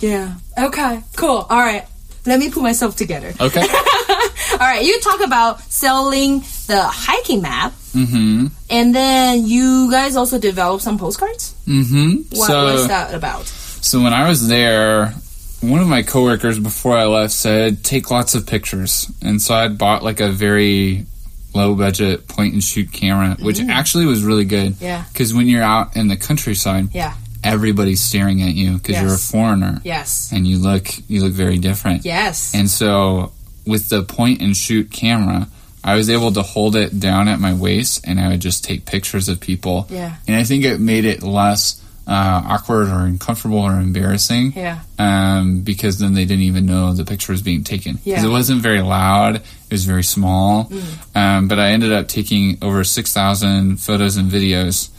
[0.00, 0.34] Yeah.
[0.58, 1.02] Okay.
[1.16, 1.46] Cool.
[1.48, 1.86] All right.
[2.24, 3.32] Let me put myself together.
[3.40, 3.60] Okay.
[4.52, 4.82] All right.
[4.84, 8.46] You talk about selling the hiking map mm-hmm.
[8.70, 11.54] and then you guys also developed some postcards?
[11.66, 12.36] Mm-hmm.
[12.36, 13.46] What, so, what's that about?
[13.46, 15.14] so when I was there,
[15.60, 19.10] one of my coworkers before I left said, take lots of pictures.
[19.22, 21.06] And so I bought like a very
[21.54, 24.76] low budget point and shoot camera, which actually was really good.
[24.80, 25.04] Yeah.
[25.12, 27.14] Because when you're out in the countryside, Yeah.
[27.42, 30.30] everybody's staring at you because you're a foreigner Yes.
[30.32, 32.04] and you look you look very different.
[32.04, 32.52] Yes.
[32.54, 33.32] And so
[33.66, 35.48] with the point and shoot camera,
[35.86, 38.84] I was able to hold it down at my waist and I would just take
[38.84, 39.86] pictures of people.
[39.88, 40.16] Yeah.
[40.26, 44.80] And I think it made it less uh, awkward or uncomfortable or embarrassing yeah.
[44.98, 47.94] um, because then they didn't even know the picture was being taken.
[47.94, 48.18] Because Yeah.
[48.18, 48.26] Mm.
[48.26, 50.70] it wasn't very loud, it was very small.
[51.14, 54.90] Um, but I ended up taking over 6,000 photos and videos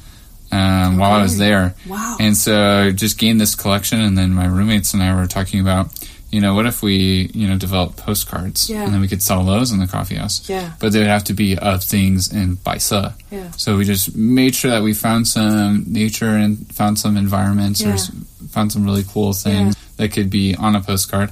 [0.52, 1.76] um, while I was there.
[1.88, 2.18] Wow.
[2.20, 5.60] And so I just gained this collection, and then my roommates and I were talking
[5.60, 5.92] about,
[6.32, 8.84] you know, what if we, you know, develop postcards, Yeah.
[8.84, 10.48] and then we could sell those in the coffee house.
[10.50, 10.72] Yeah.
[10.80, 12.92] But they would have to be of things in Baise.
[13.32, 13.52] Yeah.
[13.56, 17.88] So we just made sure that we found some nature and found some environments or
[17.90, 17.94] Yeah.
[17.94, 18.12] s-
[18.50, 21.32] found some really cool things that could be on a postcard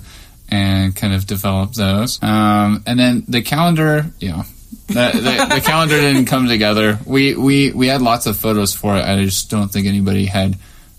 [0.50, 2.22] and kind of develop those.
[2.24, 4.44] Um, and then the calendar, yeah.
[4.88, 7.00] the, the, the calendar didn't come together.
[7.06, 9.04] We, we we had lots of photos for it.
[9.04, 10.58] I just don't think anybody had,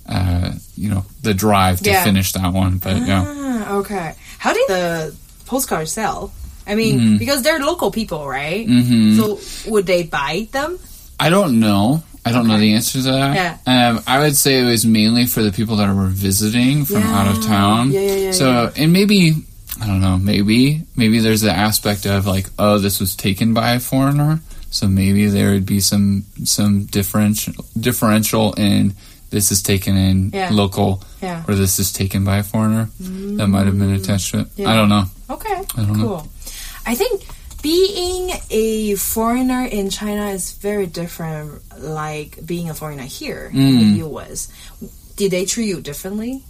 [0.09, 2.05] uh, you know, the drive to Yeah.
[2.05, 2.79] finish that one.
[2.79, 3.46] But yeah, Ah,
[3.81, 4.15] okay.
[4.39, 5.15] How did the
[5.47, 6.33] postcards sell?
[6.67, 7.17] I mean, Mm-hmm.
[7.19, 8.67] because they're local people, right?
[8.67, 9.17] Mhm.
[9.17, 10.79] So would they buy them?
[11.21, 12.03] I don't know.
[12.25, 13.61] I don't know the answer to that.
[13.67, 17.29] Um, I would say it was mainly for the people that were visiting from out
[17.37, 17.93] of town.
[17.93, 18.83] Yeah, yeah, yeah, So, yeah.
[18.83, 19.35] and maybe
[19.81, 20.19] I don't know.
[20.19, 24.41] Maybe maybe there's the aspect of like, oh, this was taken by a foreigner.
[24.71, 28.95] So maybe there would be some some differential differential in
[29.31, 30.51] this is taken in Yeah.
[30.53, 31.43] local Yeah.
[31.49, 32.89] or this is taken by a foreigner.
[33.01, 34.49] That might have been attached to it.
[34.57, 34.71] Yeah.
[34.71, 35.05] I don't know.
[35.31, 36.05] Okay, I don't know.
[36.07, 36.29] cool.
[36.87, 37.23] I think
[37.63, 43.79] being a foreigner in China is very different, like being a foreigner here in Mm.
[43.81, 44.49] the U.S.
[45.17, 46.45] Did they treat you differently?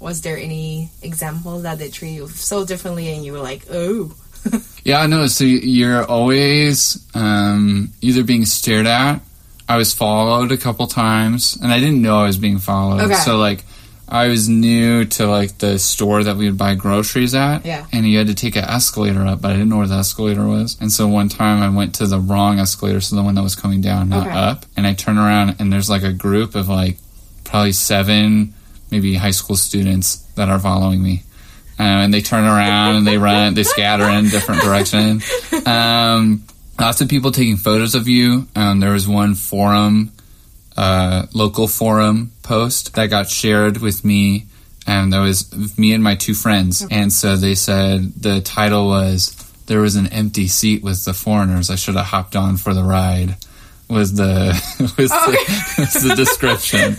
[0.00, 4.12] Was there any example that they treat you so differently, and you were like, "Oh,
[4.84, 5.26] Yeah, I know.
[5.26, 9.20] So you're always um, either being stared at.
[9.68, 13.02] I was followed a couple times, and I didn't know I was being followed.
[13.02, 13.14] Okay.
[13.14, 13.64] So like,
[14.08, 17.66] I was new to like the store that we would buy groceries at.
[17.66, 17.86] Yeah.
[17.92, 20.46] And you had to take an escalator up, but I didn't know where the escalator
[20.46, 20.78] was.
[20.80, 23.54] And so one time I went to the wrong escalator, so the one that was
[23.54, 24.34] coming down, not Okay.
[24.36, 24.64] up.
[24.78, 26.96] And I turn around, and there's like a group of like
[27.44, 28.54] probably seven,
[28.90, 31.24] maybe high school students that are following me.
[31.78, 35.24] Um, and they turn around and they run, they scatter in different directions.
[35.66, 36.44] Um,
[36.78, 38.46] lots of people taking photos of you.
[38.54, 40.12] Um, there was one forum,
[40.76, 44.46] uh, local forum post that got shared with me.
[44.86, 46.86] And that was me and my two friends.
[46.90, 49.34] And so they said the title was,
[49.66, 51.68] There was an empty seat with the foreigners.
[51.68, 53.36] I should have hopped on for the ride.
[53.90, 54.52] Was the
[54.98, 56.94] was, the, was the description,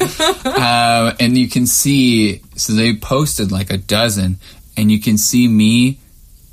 [0.55, 2.41] um, and you can see.
[2.55, 4.39] So they posted like a dozen,
[4.75, 5.99] and you can see me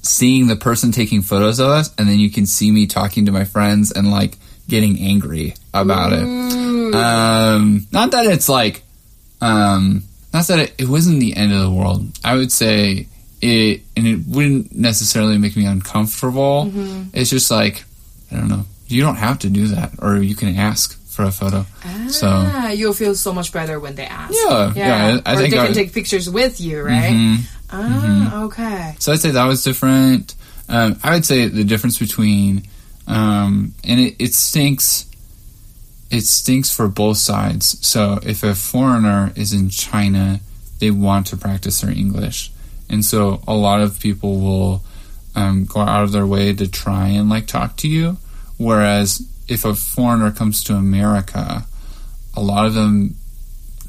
[0.07, 3.33] seeing the person taking photos of us, and then you can see me talking to
[3.33, 4.37] my friends and like
[4.69, 6.23] getting angry about it.
[6.95, 8.83] Um, not that it's like,
[9.41, 12.07] um, not that it, it wasn't the end of the world.
[12.25, 13.07] I would say
[13.43, 16.71] it, and it wouldn't necessarily make me uncomfortable.
[17.13, 17.85] It's just like,
[18.33, 18.65] I don't know.
[18.89, 21.65] You don't have to do that, or you can ask for a photo.
[22.09, 25.39] So ah, you'll feel so much better when they ask." Yeah, yeah, I- I or
[25.39, 27.13] think they I- can take pictures with you, right?
[27.13, 27.39] Mhm.
[27.71, 28.95] Ah, okay.
[28.99, 30.35] So I'd say that was different.
[30.69, 32.67] Um, I would say the difference between,
[33.07, 35.07] um, and it, it stinks.
[36.11, 37.85] It stinks for both sides.
[37.87, 40.41] So if a foreigner is in China,
[40.79, 42.53] they want to practice their English,
[42.89, 44.83] and so a lot of people will
[45.35, 48.17] um, go out of their way to try and like talk to you.
[48.57, 51.67] Whereas if a foreigner comes to America,
[52.35, 53.17] a lot of them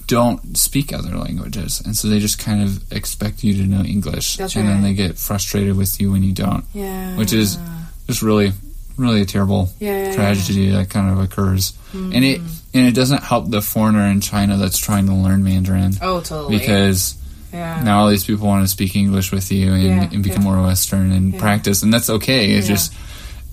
[0.08, 4.38] don't speak other languages, and so they just kind of expect you to know English,
[4.38, 7.15] That's and then they get frustrated with you when you don't, Yeah.
[7.17, 7.58] which is
[8.08, 8.54] just really,
[8.98, 12.60] really a terrible yeah, yeah, tragedy that kind of occurs, and it mm.
[12.74, 16.58] and it doesn't help the foreigner in China that's trying to learn Mandarin Oh, totally.
[16.58, 17.15] because
[17.54, 17.82] yeah.
[17.84, 21.12] now all these people want to speak English with you and, and become more Western
[21.12, 22.52] and practice, and that's okay.
[22.52, 22.93] It's just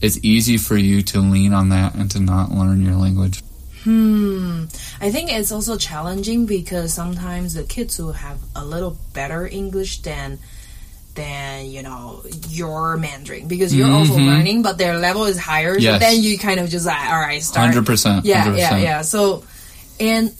[0.01, 3.43] it's easy for you to lean on that and to not learn your language.
[3.85, 4.64] Hmm.
[5.01, 10.01] I think it's also challenging because sometimes the kids who have a little better English
[10.03, 10.38] than
[11.14, 14.27] than you know your Mandarin because you're also Mhm.
[14.27, 15.79] learning, but their level is higher.
[15.79, 15.94] Yes.
[15.94, 17.66] So then you kind of just like, all right, start.
[17.66, 18.25] Hundred percent.
[18.25, 19.03] Yeah, yeah, yeah.
[19.03, 19.44] So,
[20.01, 20.33] and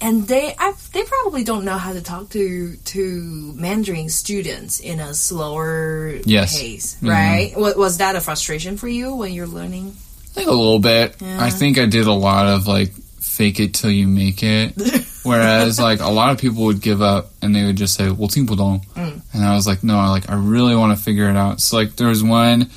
[0.00, 5.00] and they I, they probably don't know how to talk to to Mandarin students in
[5.00, 6.58] a slower Yes.
[6.58, 7.08] pace, Mhm.
[7.10, 7.52] right?
[7.58, 9.96] Was, was that a frustration for you when you're learning?
[10.32, 11.16] I think a little bit.
[11.20, 11.44] Yeah.
[11.44, 14.72] I think I did a lot of like fake it till you make it.
[15.24, 18.28] Whereas like a lot of people would give up and they would just say, "Well,
[18.28, 19.20] ting bu dong," mm.
[19.32, 21.76] and I was like, "No, I like I really want to figure it out." So
[21.76, 22.70] like there was one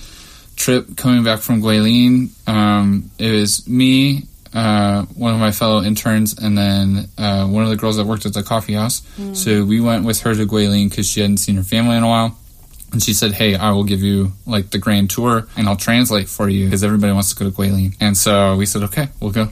[0.56, 2.30] trip coming back from Guilin.
[2.48, 7.70] Um, it was me, uh, one of my fellow interns, and then uh, one of
[7.70, 9.02] the girls that worked at the coffee house.
[9.18, 9.36] Mm.
[9.36, 12.08] So we went with her to Guilin because she hadn't seen her family in a
[12.08, 12.38] while.
[12.96, 16.30] And she said, "Hey, I will give you like the grand tour, and I'll translate
[16.30, 19.32] for you because everybody wants to go to Guilin." And so we said, "Okay, we'll
[19.32, 19.50] go."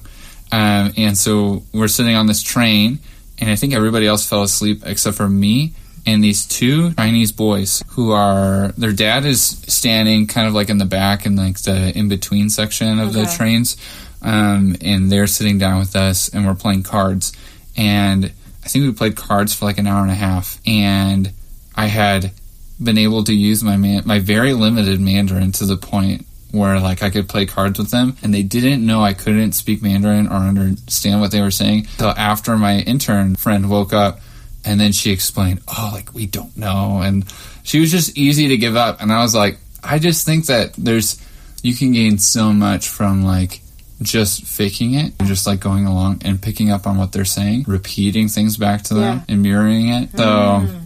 [0.49, 2.99] Um, and so we're sitting on this train,
[3.39, 5.73] and I think everybody else fell asleep except for me
[6.05, 10.77] and these two Chinese boys who are their dad is standing kind of like in
[10.77, 13.75] the back in like the in between section of the trains,
[14.21, 17.33] um, and they're sitting down with us, and we're playing cards,
[17.75, 18.31] and
[18.63, 21.31] I think we played cards for like an hour and a half, and
[21.75, 22.31] I had
[22.81, 27.01] been able to use my man- my very limited Mandarin to the point where like
[27.01, 30.35] I could play cards with them and they didn't know I couldn't speak Mandarin or
[30.35, 34.19] understand what they were saying till after my intern friend woke up
[34.65, 37.25] and then she explained, "Oh, like we don't know." And
[37.63, 40.73] she was just easy to give up and I was like, I just think that
[40.77, 41.19] there's
[41.63, 43.61] you can gain so much from like
[44.01, 47.63] just faking it and just like going along and picking up on what they're saying,
[47.67, 49.23] repeating things back to them Yeah.
[49.33, 50.09] and mirroring it.
[50.11, 50.81] So, mm.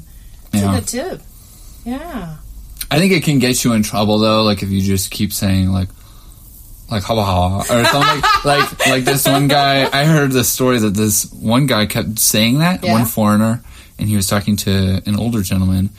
[0.54, 0.72] It's yeah.
[0.72, 1.22] a good tip.
[1.88, 2.36] Yeah.
[2.92, 5.70] I think it can get you in trouble though, like if you just keep saying
[5.72, 5.90] like
[6.92, 10.94] like haba haba or something like like this one guy I heard the story that
[10.94, 12.94] this one guy kept saying that, Yeah.
[12.94, 13.62] one foreigner,
[14.00, 15.90] and he was talking to an older gentleman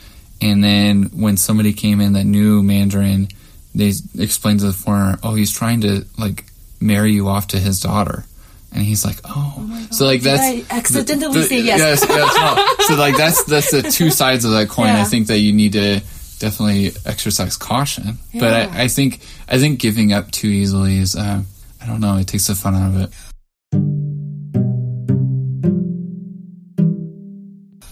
[0.41, 3.27] and then when somebody came in that knew Mandarin,
[3.75, 6.45] they explained to the foreigner, Oh, he's trying to like
[6.79, 8.25] marry you off to his daughter.
[8.71, 11.79] And he's like, oh, so like Did that's I accidentally the- say yes?
[11.79, 12.85] Yes, yes, no.
[12.87, 14.87] So like that's that's the two sides of that coin.
[14.87, 15.01] Yeah.
[15.01, 16.01] I think that you need to
[16.39, 18.17] definitely exercise caution.
[18.33, 21.41] But I, I think I think giving up too easily is uh,
[21.81, 22.17] I don't know.
[22.17, 23.09] It takes the fun out of it.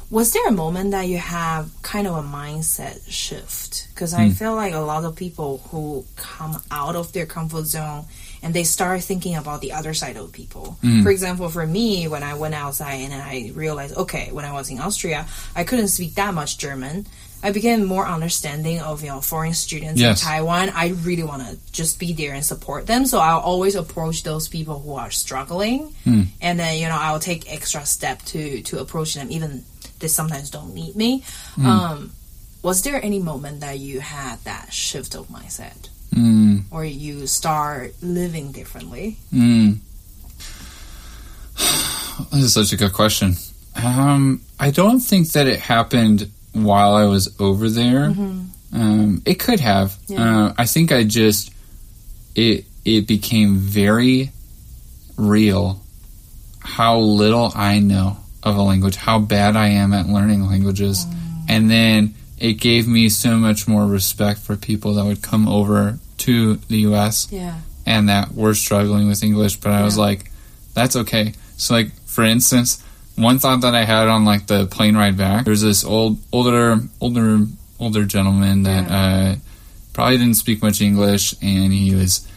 [0.10, 3.88] Was there a moment that you have kind of a mindset shift?
[3.94, 4.22] Because Hmm.
[4.22, 8.06] I feel like a lot of people who come out of their comfort zone
[8.42, 10.78] and they start thinking about the other side of people.
[10.82, 11.04] Hmm.
[11.04, 14.70] For example, for me, when I went outside and I realized, okay, when I was
[14.70, 17.06] in Austria, I couldn't speak that much German.
[17.44, 20.22] I became more understanding of you know foreign students Yes.
[20.24, 20.72] in Taiwan.
[20.74, 23.06] I really want to just be there and support them.
[23.06, 25.94] So I'll always approach those people who are struggling,
[26.42, 29.64] and then you know I'll take extra step to to approach them, even
[30.00, 31.24] they sometimes don't need me.
[31.64, 32.12] Um,
[32.64, 37.94] was there any moment that you had that shift of mindset, Mm, or you start
[38.02, 39.18] living differently?
[39.34, 39.78] mm.
[42.32, 43.36] This is such a good question.
[43.76, 48.06] Um, I don't think that it happened while I was over there.
[48.74, 49.96] Um, it could have.
[50.08, 50.46] Yeah.
[50.48, 51.52] Uh, I think I just
[52.36, 54.32] it it became very
[55.16, 55.82] real
[56.60, 61.06] how little I know of a language, how bad I am at learning languages,
[61.48, 65.98] and then it gave me so much more respect for people that would come over
[66.20, 67.28] to the U.S.
[67.32, 69.58] Yeah, and that were struggling with English.
[69.58, 70.32] But I was like,
[70.74, 71.34] that's okay.
[71.58, 72.84] So like for instance,
[73.16, 76.80] one thought that I had on like the plane ride back, there's this old older
[77.02, 77.46] older
[77.80, 79.36] older gentleman that uh,
[79.94, 82.28] probably didn't speak much English, and he was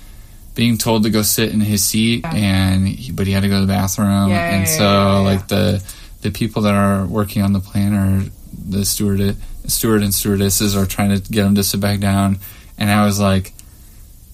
[0.54, 2.34] being told to go sit in his seat, Yeah.
[2.34, 5.12] and he, but he had to go to the bathroom, Yeah, and yeah, so yeah,
[5.12, 5.82] yeah, like the
[6.22, 8.24] the people that are working on the plane are
[8.68, 12.38] the steward steward and stewardesses are trying to get them to sit back down,
[12.78, 13.52] and I was like.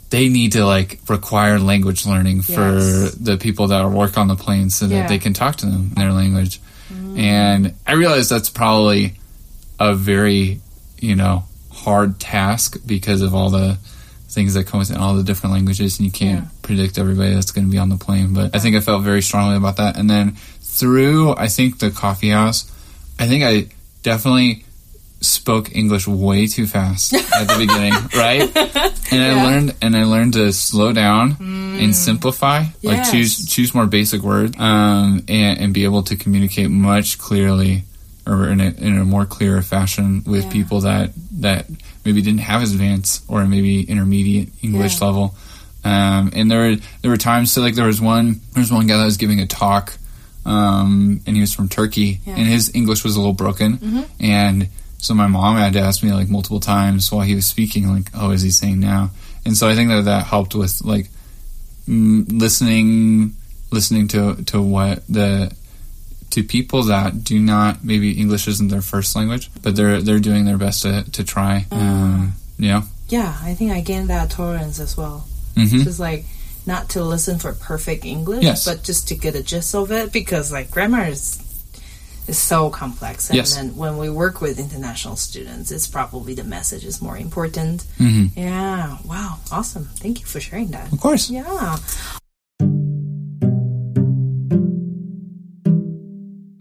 [0.09, 3.15] They need to like require language learning for Yes.
[3.15, 5.07] the people that work on the plane so that Yeah.
[5.09, 6.61] they can talk to them in their language.
[6.95, 7.19] Mm.
[7.19, 9.15] And I realize that's probably
[9.81, 10.61] a very,
[11.01, 13.79] you know, hard task because of all the
[14.29, 16.51] things that come with it, all the different languages, and you can't Yeah.
[16.63, 18.33] predict everybody that's going to be on the plane.
[18.33, 19.97] But I think I felt very strongly about that.
[19.97, 20.37] And then
[20.79, 22.71] through, I think the coffee house,
[23.19, 23.69] I think I
[24.03, 24.65] definitely
[25.21, 28.55] spoke English way too fast at the beginning, right?
[29.13, 31.37] And I learned, and I learned to slow down
[31.79, 36.71] and simplify, like choose choose more basic words, um, and, and be able to communicate
[36.71, 37.85] much clearly
[38.27, 40.51] or in a, in a more clearer fashion with Yeah.
[40.53, 41.67] people that that
[42.05, 45.07] maybe didn't have as advanced or maybe intermediate English Yeah.
[45.07, 45.35] level.
[45.85, 48.87] Um, and there were there were times so like there was one there was one
[48.87, 49.97] guy that was giving a talk,
[50.47, 52.37] um, and he was from Turkey, Yeah.
[52.37, 56.13] and his English was a little broken, and so my mom had to ask me
[56.13, 59.11] like multiple times while he was speaking, like, "Oh, is he saying now?"
[59.45, 61.09] And so I think that that helped with like
[61.89, 63.35] mm, listening,
[63.71, 65.53] listening to to what the
[66.31, 70.45] to people that do not maybe English isn't their first language, but they're they're doing
[70.45, 71.67] their best to to try.
[71.71, 73.37] Um, you know, yeah.
[73.43, 75.27] I think I gained that tolerance as well.
[75.57, 76.25] hmm Just like
[76.67, 78.65] not to listen for perfect English, yes.
[78.65, 81.43] but just to get a gist of it because like grammar is
[82.27, 83.31] is so complex.
[83.31, 83.55] And yes.
[83.55, 87.85] then when we work with international students, it's probably the message is more important.
[87.99, 88.39] Mm-hmm.
[88.39, 88.99] Yeah.
[89.05, 89.39] Wow.
[89.53, 89.85] Awesome.
[89.85, 90.93] Thank you for sharing that.
[90.93, 91.31] Of course.
[91.31, 91.77] Yeah.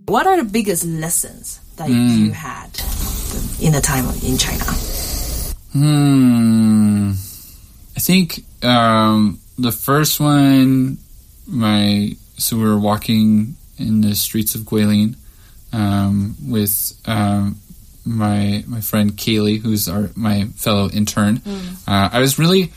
[0.07, 2.17] What are the biggest lessons that mm.
[2.17, 2.69] you had
[3.59, 4.63] in the time in China?
[5.73, 7.11] Hmm.
[7.97, 10.97] I think um, the first one,
[11.47, 15.15] my so we were walking in the streets of Guilin
[15.71, 17.59] um, with um,
[18.05, 21.41] my my friend Kaylee, who's our my fellow intern.
[21.87, 22.71] Uh, I was really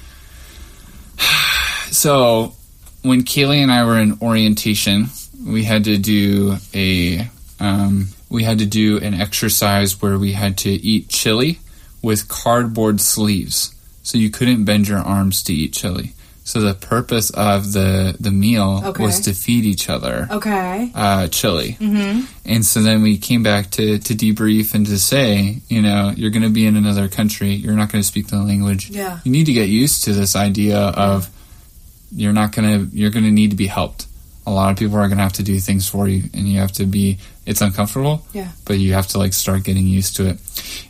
[1.90, 2.54] so
[3.02, 5.06] when Kaylee and I were in orientation,
[5.46, 7.28] we had to do a
[7.60, 11.58] um, we had to do an exercise where we had to eat chili
[12.02, 16.12] with cardboard sleeves, so you couldn't bend your arms to eat chili.
[16.48, 19.02] So the purpose of the the meal Okay.
[19.04, 20.90] was to feed each other Okay.
[20.94, 21.76] uh, chili.
[21.78, 22.24] Mm-hmm.
[22.46, 26.30] And so then we came back to, to debrief and to say, you know, you're
[26.30, 27.52] going to be in another country.
[27.52, 28.88] You're not going to speak the language.
[28.88, 29.20] Yeah.
[29.24, 31.28] You need to get used to this idea of
[32.10, 34.06] you're not going to, you're going to need to be helped.
[34.46, 36.60] A lot of people are going to have to do things for you and you
[36.60, 38.24] have to be, it's uncomfortable.
[38.32, 38.48] Yeah.
[38.64, 40.38] But you have to like start getting used to it.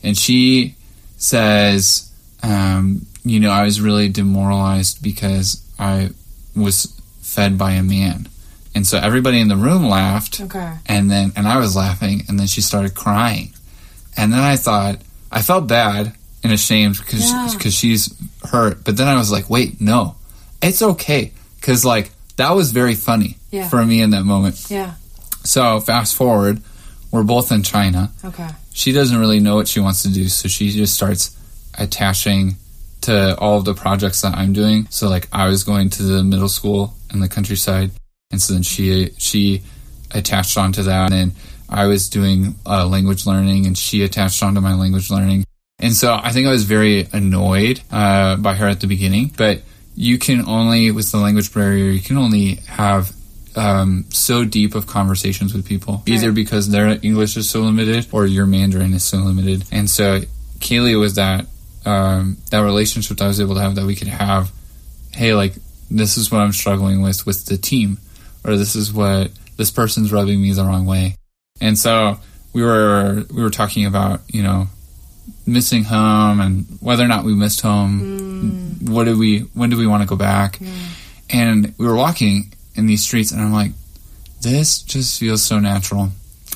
[0.04, 0.76] And she
[1.16, 2.12] says,
[2.44, 6.10] um, you know, I was really demoralized because I
[6.56, 8.28] was fed by a man.
[8.74, 10.72] And so everybody in the room laughed Okay.
[10.86, 13.52] and then and I was laughing and then she started crying.
[14.16, 15.00] And then I thought
[15.32, 16.12] I felt bad
[16.42, 17.50] and ashamed because Yeah.
[17.52, 18.12] because she's
[18.44, 20.14] hurt, but then I was like, "Wait, no.
[20.62, 23.68] It's okay." Cuz like that was very funny Yeah.
[23.68, 24.64] for me in that moment.
[24.70, 24.92] Yeah.
[25.44, 26.60] So, fast forward,
[27.10, 28.10] we're both in China.
[28.24, 28.48] Okay.
[28.72, 31.30] She doesn't really know what she wants to do, so she just starts
[31.74, 32.56] attaching
[33.08, 34.86] to all of the projects that I'm doing.
[34.90, 37.90] So like I was going to the middle school in the countryside,
[38.30, 39.62] and so then she she
[40.12, 41.32] attached onto that, and
[41.68, 45.44] I was doing uh, language learning, and she attached onto my language learning.
[45.80, 49.62] And so I think I was very annoyed uh, by her at the beginning, but
[49.94, 53.12] you can only with the language barrier, you can only have
[53.56, 58.26] um, so deep of conversations with people, either because their English is so limited or
[58.26, 59.64] your Mandarin is so limited.
[59.72, 60.20] And so
[60.58, 61.46] Kaylee was that
[61.88, 64.52] um, that relationship that I was able to have that we could have.
[65.12, 65.54] Hey, like
[65.90, 67.98] this is what I'm struggling with with the team,
[68.44, 71.16] or this is what this person's rubbing me the wrong way.
[71.60, 72.18] And so
[72.52, 74.68] we were we were talking about you know
[75.46, 78.78] missing home and whether or not we missed home.
[78.82, 80.58] What do we when do we want to go back?
[81.30, 83.72] And we were walking in these streets, and I'm like,
[84.42, 86.10] this just feels so natural,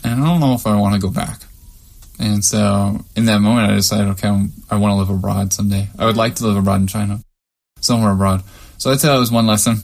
[0.05, 1.41] and I don't know if I want to go back.
[2.23, 5.89] And so in that moment, I decided, okay, I'm, I want to live abroad someday.
[5.99, 7.19] I would like to live abroad in China,
[7.81, 8.45] somewhere abroad.
[8.79, 9.79] So I'd say that was one lesson.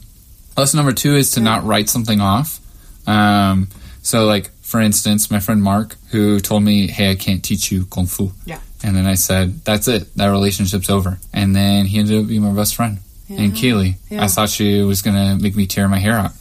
[0.57, 2.61] Lesson number two is to not write something off.
[3.09, 3.69] Um,
[4.03, 7.87] so, like for instance, my friend Mark, who told me, "Hey, I can't teach you
[7.87, 8.59] kung fu," Yeah.
[8.83, 10.15] and then I said, "That's it.
[10.17, 12.99] That relationship's over." And then he ended up being my best friend.
[13.29, 14.25] And Kaylee, Yeah.
[14.25, 16.33] I thought she was gonna make me tear my hair out,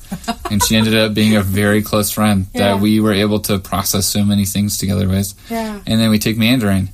[0.49, 2.73] and she ended up being a very close friend Yeah.
[2.75, 5.33] that we were able to process so many things together with.
[5.49, 5.79] Yeah.
[5.85, 6.89] And then we take Mandarin.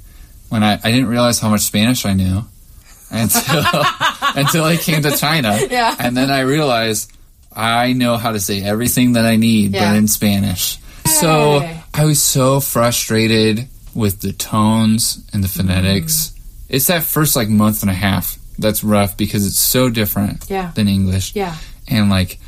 [0.49, 2.43] When I, I didn't realize how much Spanish I knew
[3.11, 3.63] until
[4.35, 5.57] until I came to China.
[5.69, 5.95] Yeah.
[5.99, 7.11] And then I realized
[7.55, 9.91] I know how to say everything that I need, Yeah.
[9.91, 10.79] but in Spanish.
[11.05, 16.13] So I was so frustrated with the tones and the phonetics.
[16.29, 16.39] Mm.
[16.69, 20.71] It's that first like month and a half that's rough because it's so different Yeah.
[20.75, 21.35] than English.
[21.35, 21.55] Yeah.
[21.87, 22.39] And like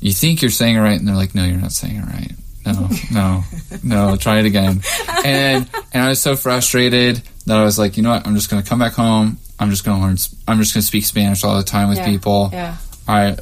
[0.00, 2.32] you think you're saying it right and they're like, No, you're not saying it right.
[2.66, 3.44] No, no,
[3.82, 4.80] no, try it again.
[5.24, 8.50] And and I was so frustrated that I was like, you know what, I'm just
[8.50, 9.38] gonna come back home.
[9.58, 10.16] I'm just gonna learn.
[10.48, 12.06] I'm just gonna speak Spanish all the time with Yeah.
[12.06, 12.50] people.
[12.52, 12.76] Yeah.
[13.08, 13.36] I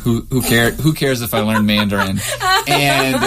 [0.00, 2.18] who who care who cares if I learn Mandarin?
[2.68, 3.24] and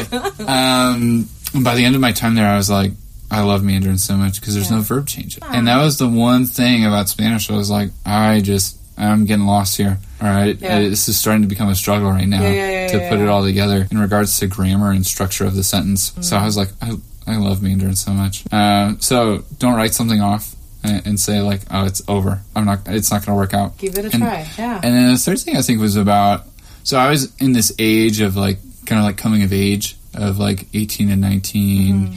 [0.48, 1.30] um,
[1.64, 2.92] by the end of my time there, I was like,
[3.32, 5.40] I love Mandarin so much because there's no verb change.
[5.42, 7.50] And that was the one thing about Spanish.
[7.50, 9.98] I was like, I just I'm getting lost here.
[10.22, 10.78] All right, Yeah.
[10.78, 13.10] Uh, this is starting to become a struggle right now Yeah, yeah, yeah, to yeah,
[13.10, 16.14] put it all together in regards to grammar and structure of the sentence.
[16.22, 16.94] So I was like, I
[17.28, 18.44] I love Mandarin so much.
[18.54, 20.56] Um, so don't write something off.
[20.84, 22.42] And say like, oh, it's over.
[22.56, 22.82] I'm not.
[22.86, 23.76] It's not going to work out.
[23.80, 24.48] Give it a And- try.
[24.56, 24.76] Yeah.
[24.84, 26.46] And then the third thing I think was about
[26.84, 30.38] so I was in this age of like kind of like coming of age of
[30.38, 32.16] like 18 and 19, you know,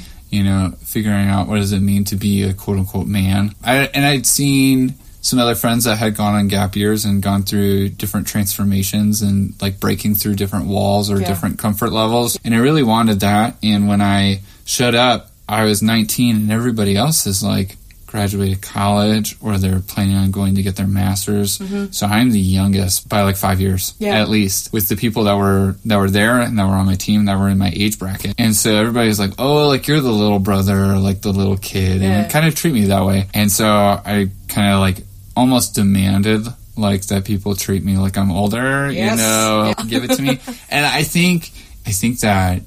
[0.88, 3.54] figuring out what does it mean to be a quote unquote man.
[3.62, 7.42] I, and I'd seen some other friends that had gone on gap years and gone
[7.42, 11.26] through different transformations and like breaking through different walls or Yeah.
[11.28, 12.38] different comfort levels.
[12.44, 13.56] And I really wanted that.
[13.62, 17.76] And when I showed up, I was 19 and everybody else is like
[18.08, 21.60] graduated college or they're planning on going to get their masters.
[21.96, 24.04] So I'm the youngest by like five years Mm-hmm.
[24.04, 24.20] Yeah.
[24.20, 26.94] at least with the people that were that were there and that were on my
[26.96, 28.34] team that were in my age bracket.
[28.38, 32.22] And so everybody's like, "Oh, like you're the little brother like the little kid," Yeah.
[32.22, 33.28] and kind of treat me that way.
[33.34, 35.04] And so I kind of like
[35.36, 36.46] almost demanded
[36.76, 39.18] like that people treat me like I'm older, Yes.
[39.18, 40.40] you know, give it to me.
[40.70, 41.50] And I think
[41.86, 42.62] I think that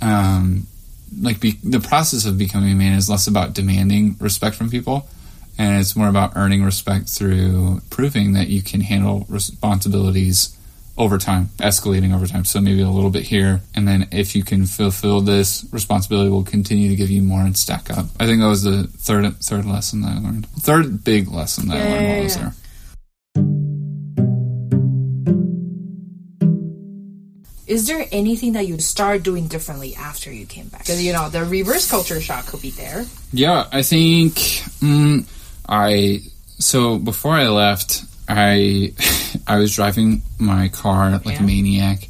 [0.00, 0.66] um
[1.20, 5.08] like be, the process of becoming a man is less about demanding respect from people
[5.58, 10.56] and it's more about earning respect through proving that you can handle responsibilities
[10.98, 12.44] over time, escalating over time.
[12.44, 16.42] So maybe a little bit here, and then if you can fulfill this responsibility, will
[16.42, 18.06] continue to give you more and stack up.
[18.18, 20.46] I think that was the third third lesson that I learned.
[20.48, 22.54] Third big lesson that Yeah, I learned while I was there.
[27.66, 30.82] Is there anything that you start doing differently after you came back?
[30.82, 33.04] Because you know the reverse culture shock could be there.
[33.32, 34.34] Yeah, I think
[34.80, 35.26] mm,
[35.68, 36.20] I
[36.58, 38.92] so before I left, I
[39.46, 41.42] I was driving my car like Yeah.
[41.42, 42.08] a maniac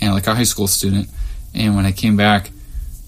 [0.00, 1.08] and like a high school student.
[1.54, 2.50] And when I came back,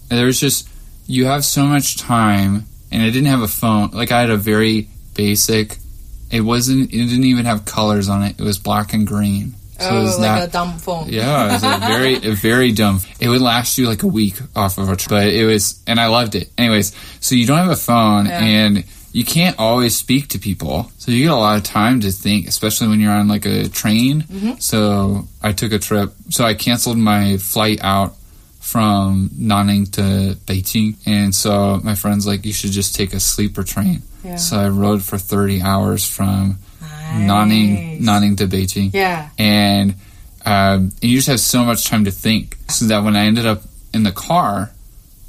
[0.09, 0.69] there was just
[1.07, 3.89] you have so much time, and I didn't have a phone.
[3.91, 5.77] Like I had a very basic.
[6.29, 6.93] It wasn't.
[6.93, 8.39] It didn't even have colors on it.
[8.39, 9.55] It was black and green.
[9.79, 11.07] So it oh, was like that- a dumb phone.
[11.09, 12.99] yeah, it was a very, a very dumb.
[13.19, 16.07] It would last you like a week off of a, but it was, and I
[16.07, 16.49] loved it.
[16.57, 18.39] Anyways, so you don't have a phone, Yeah.
[18.43, 22.11] and you can't always speak to people, so you get a lot of time to
[22.11, 24.21] think, especially when you're on like a train.
[24.23, 24.53] Mm-hmm.
[24.59, 26.11] So I took a trip.
[26.29, 28.15] So I canceled my flight out
[28.59, 33.63] from Nanning to Beijing, and so my friends like, you should just take a sleeper
[33.63, 34.01] train.
[34.23, 34.35] Yeah.
[34.35, 36.59] So I rode for 30 hours from.
[37.15, 39.29] Nanning, Nanning to Beijing Yeah.
[39.37, 39.95] and
[40.45, 42.57] um, and you just have so much time to think.
[42.69, 44.71] So that when I ended up in the car,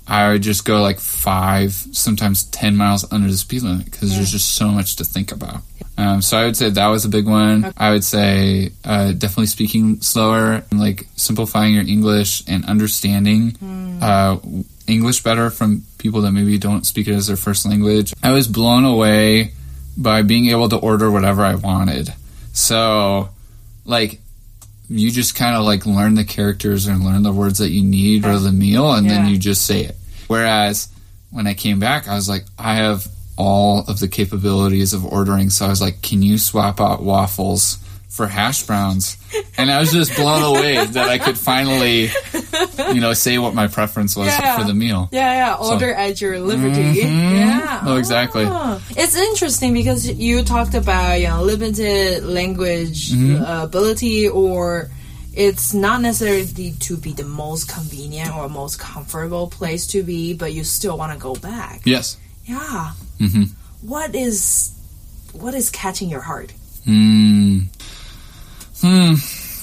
[0.07, 4.31] I would just go like five, sometimes ten miles under the speed limit because there's
[4.31, 5.62] just so much to think about.
[5.97, 7.72] Um, so I would say that was a big one.
[7.76, 13.57] I would say uh, definitely speaking slower, and like simplifying your English and understanding
[14.01, 14.39] uh,
[14.87, 18.14] English better from people that maybe don't speak it as their first language.
[18.22, 19.53] I was blown away
[19.99, 22.14] by being able to order whatever I wanted.
[22.53, 23.28] So,
[23.84, 24.20] like,
[24.88, 28.22] you just kind of like learn the characters and learn the words that you need
[28.22, 29.96] for the meal, and then you just say it.
[30.28, 30.88] Whereas
[31.30, 35.51] when I came back, I was like, I have all of the capabilities of ordering.
[35.51, 37.78] So I was like, can you swap out waffles
[38.09, 39.16] for hash browns?
[39.56, 42.11] And I was just blown away that I could finally,
[42.94, 44.56] you know, say what my preference was Yeah.
[44.59, 45.09] for the meal.
[45.12, 45.54] Yeah, yeah.
[45.54, 47.02] Order at your liberty.
[47.02, 47.38] Mhm.
[47.38, 47.82] Yeah.
[47.84, 48.44] Oh, exactly.
[48.46, 48.80] Ah.
[48.90, 53.42] It's interesting because you talked about you know limited language Mm-hmm.
[53.44, 54.88] uh, ability, or
[55.34, 60.52] it's not necessarily to be the most convenient or most comfortable place to be, but
[60.52, 61.82] you still want to go back.
[61.84, 62.16] Yes.
[62.46, 62.92] Yeah.
[63.18, 63.44] hmm
[63.82, 64.72] What is
[65.32, 66.52] what is catching your heart?
[66.84, 67.68] Hmm.
[68.81, 69.14] Hmm.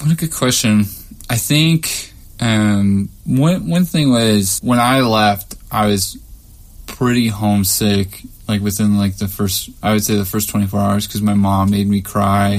[0.02, 0.80] What a good question.
[1.30, 6.18] I think um, one one thing was when I left, I was
[6.86, 8.22] pretty homesick.
[8.48, 11.34] Like within like the first, I would say the first twenty four hours, because my
[11.34, 12.50] mom made me cry,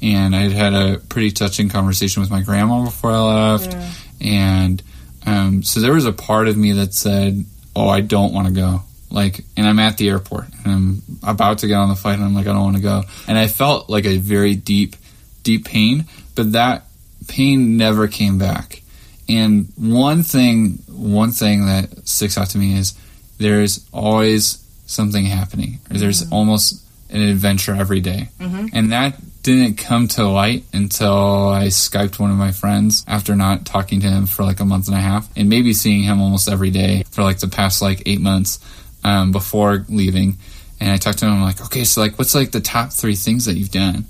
[0.00, 3.18] and I had had a pretty touching conversation with my grandma before I
[3.52, 3.92] left, Yeah.
[4.20, 4.82] and
[5.26, 7.44] um, so there was a part of me that said,
[7.76, 11.58] "Oh, I don't want to go." Like, and I'm at the airport, and I'm about
[11.58, 13.02] to get on the flight, and I'm like, I don't want to go.
[13.26, 14.96] And I felt like a very deep,
[15.42, 16.84] deep pain, but that
[17.28, 18.82] pain never came back.
[19.28, 22.94] And one thing, one thing that sticks out to me is
[23.38, 28.28] there's always something happening, or there's almost an adventure every day.
[28.72, 33.64] and that didn't come to light until I skyped one of my friends after not
[33.64, 36.48] talking to him for like a month and a half, and maybe seeing him almost
[36.48, 38.58] every day for like the past like eight months
[39.04, 40.36] um, before leaving.
[40.80, 41.32] And I talked to him.
[41.34, 44.04] I'm like, okay, so like, what's like the top three things that you've done?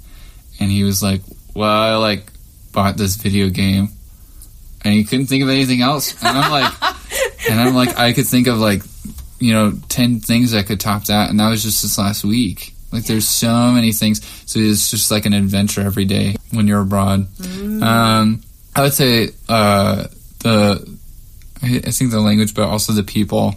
[0.60, 1.22] And he was like,
[1.54, 2.30] well, I like
[2.72, 3.88] bought this video game,
[4.84, 6.12] and he couldn't think of anything else.
[6.22, 6.72] And I'm like,
[7.50, 8.82] and I'm like, I could think of like,
[9.38, 12.74] you know, ten things that could top that, and that was just this last week.
[12.92, 14.24] Like, there's so many things.
[14.46, 17.26] So it's just like an adventure every day when you're abroad.
[17.82, 18.42] Um,
[18.74, 20.06] I would say uh,
[20.40, 20.98] the,
[21.62, 23.54] I, I think the language, but also the people.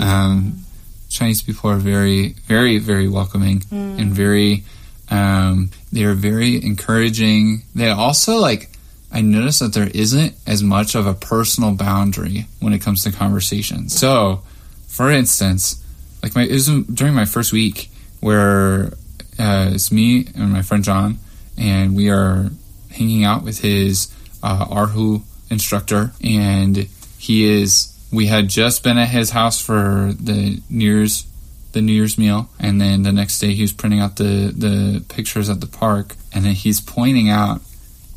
[0.00, 0.64] Um,
[1.10, 3.62] Chinese people are very, very, very welcoming
[4.00, 4.64] and very.
[5.12, 7.62] Um, they are very encouraging.
[7.74, 8.68] They also like.
[9.14, 13.12] I noticed that there isn't as much of a personal boundary when it comes to
[13.12, 13.94] conversations.
[13.94, 14.40] So,
[14.88, 15.84] for instance,
[16.22, 17.90] like my it was during my first week
[18.20, 18.94] where
[19.38, 21.18] uh, it's me and my friend John,
[21.58, 22.50] and we are
[22.90, 26.88] hanging out with his uh, erhu instructor, and
[27.18, 27.88] he is.
[28.12, 31.26] We had just been at his house for the New Year's,
[31.72, 35.04] the New Year's meal, and then the next day he was printing out the the
[35.08, 37.60] pictures at the park, and then he's pointing out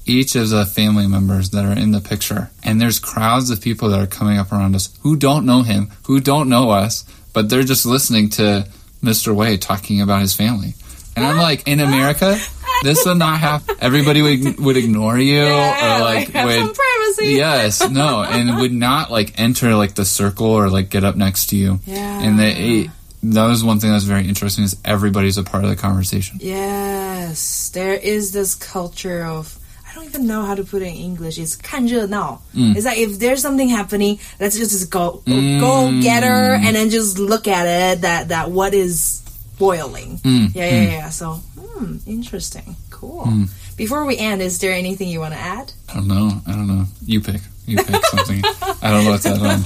[0.06, 2.52] each of the family members that are in the picture.
[2.64, 5.92] And there's crowds of people that are coming up around us who don't know him,
[6.04, 8.68] who don't know us, but they're just listening to
[9.02, 9.34] Mr.
[9.34, 10.76] Wei talking about his family.
[11.16, 12.38] And I'm like, in America,
[12.84, 13.76] this would not happen.
[13.80, 16.76] Everybody would would ignore you, or like have would
[17.22, 21.48] yes, no, and would not like enter like the circle or like get up next
[21.48, 21.80] to you.
[21.86, 22.22] Yeah.
[22.22, 22.90] And they,
[23.34, 26.38] that was one thing that's very interesting is everybody's a part of the conversation.
[26.42, 29.58] Yes, there is this culture of
[29.90, 31.38] I don't even know how to put it in English.
[31.38, 32.42] It's 看热闹.
[32.54, 32.76] Mm.
[32.76, 35.60] It's like if there's something happening, let's just go mm.
[35.60, 39.22] go get her and then just look at it that that what is
[39.58, 40.18] boiling.
[40.20, 40.54] Mm.
[40.54, 40.92] Yeah, yeah, mm.
[40.92, 41.10] yeah.
[41.10, 42.76] So, hmm, interesting.
[42.90, 43.26] Cool.
[43.26, 43.50] Mm.
[43.78, 45.74] Before we end, is there anything you want to add?
[45.90, 46.42] I don't know.
[46.48, 46.86] I don't know.
[47.06, 47.42] You pick.
[47.66, 48.42] You pick something.
[48.82, 49.64] I don't know what's that on.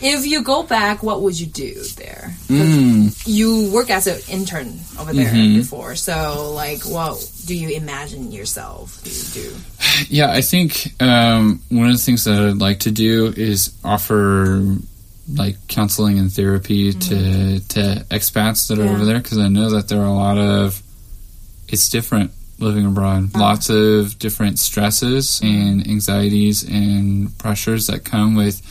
[0.00, 2.32] If you go back, what would you do there?
[2.48, 3.26] Mm.
[3.26, 5.58] You work as an intern over there Mm-hmm.
[5.58, 9.52] before, so like, what do you imagine yourself to do?
[10.08, 14.62] Yeah, I think um, one of the things that I'd like to do is offer
[15.34, 18.92] like counseling and therapy to to expats that are Yeah.
[18.92, 20.80] over there because I know that there are a lot of
[21.68, 22.30] it's different
[22.60, 23.34] living abroad.
[23.36, 28.62] Lots of different stresses and anxieties and pressures that come with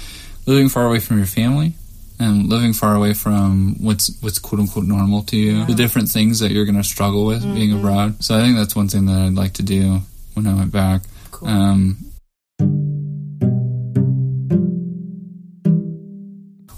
[0.47, 1.73] living far away from your family
[2.19, 5.65] and living far away from what's what's quote unquote normal to you.
[5.65, 7.79] The different things that you're going to struggle with being mm-hmm.
[7.79, 8.23] abroad.
[8.23, 9.99] So I think that's one thing that I'd like to do
[10.33, 11.03] when I went back.
[11.31, 11.47] Cool.
[11.47, 11.97] Um,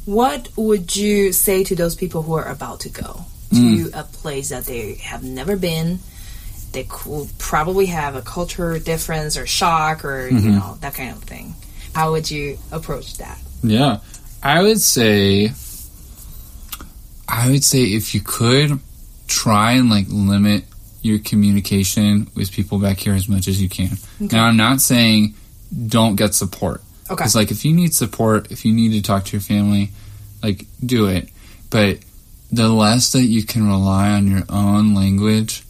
[0.10, 3.90] What would you say to those people who are about to go to mm.
[3.94, 6.00] a place that they have never been?
[6.72, 10.52] They could probably have a culture difference or shock or you mm-hmm.
[10.54, 11.54] know that kind of thing.
[11.94, 13.40] How would you approach that?
[13.64, 14.00] Yeah.
[14.42, 15.52] I would say
[17.28, 18.80] I would say if you could
[19.28, 20.64] try and like limit
[21.02, 23.98] your communication with people back here as much as you can.
[24.20, 25.36] Now I'm not saying
[25.88, 26.82] don't get support.
[27.10, 27.24] Okay.
[27.24, 29.92] It's like if you need support, if you need to talk to your family,
[30.44, 31.30] like do it.
[31.70, 32.00] But
[32.52, 35.64] the less that you can rely on your own language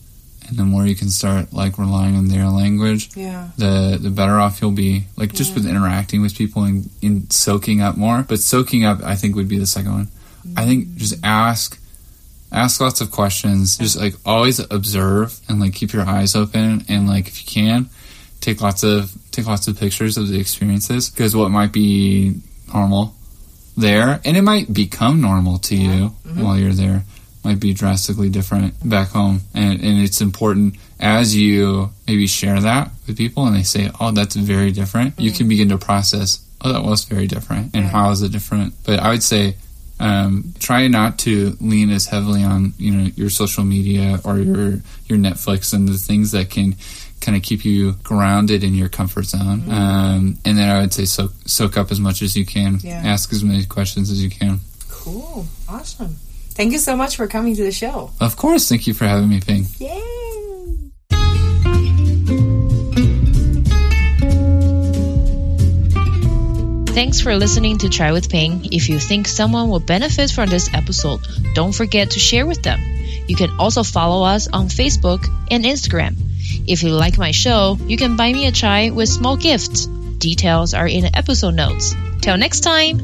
[0.50, 3.50] and the more you can start like relying on their language, Yeah.
[3.58, 5.06] the the better off you'll be.
[5.16, 8.24] Like just with interacting with people and, and soaking up more.
[8.28, 10.08] But soaking up, I think, would be the second one.
[10.56, 10.95] I think mm.
[10.97, 11.80] just ask,
[12.52, 13.78] ask lots of questions.
[13.78, 17.89] Just like always observe and like keep your eyes open and like if you can,
[18.41, 22.36] take lots of take lots of pictures of the experiences because what might be
[22.74, 23.16] normal
[23.78, 26.43] there and it might become normal to you mm-hmm.
[26.43, 27.04] while you're there
[27.44, 29.42] might be drastically different back home.
[29.54, 34.12] And, and it's important as you maybe share that with people and they say oh
[34.12, 38.12] that's very different you can begin to process oh that was very different and how
[38.12, 38.74] is it different?
[38.86, 39.56] But i would say
[40.02, 44.82] um, try not to lean as heavily on you know your social media or your
[45.08, 46.76] your netflix and the things that can
[47.20, 49.70] kind of keep you grounded in your comfort zone.
[49.70, 52.80] Um, and then i would say soak, soak up as much as you can.
[52.82, 53.02] Yeah.
[53.04, 54.60] ask as many questions as you can.
[54.90, 55.46] Cool.
[55.68, 56.16] Awesome.
[56.60, 58.12] Thank you so much for coming to the show.
[58.20, 60.03] of course thank you for having me ping Yay.
[66.99, 68.74] Thanks for listening to Try with Ping.
[68.74, 71.22] If you think someone will benefit from this episode,
[71.53, 72.82] don't forget to share with them.
[73.30, 76.18] You can also follow us on Facebook and Instagram.
[76.68, 79.86] If you like my show, you can buy me a chai with small gifts.
[79.86, 81.95] Details are in the episode notes.
[82.22, 82.99] Till next time!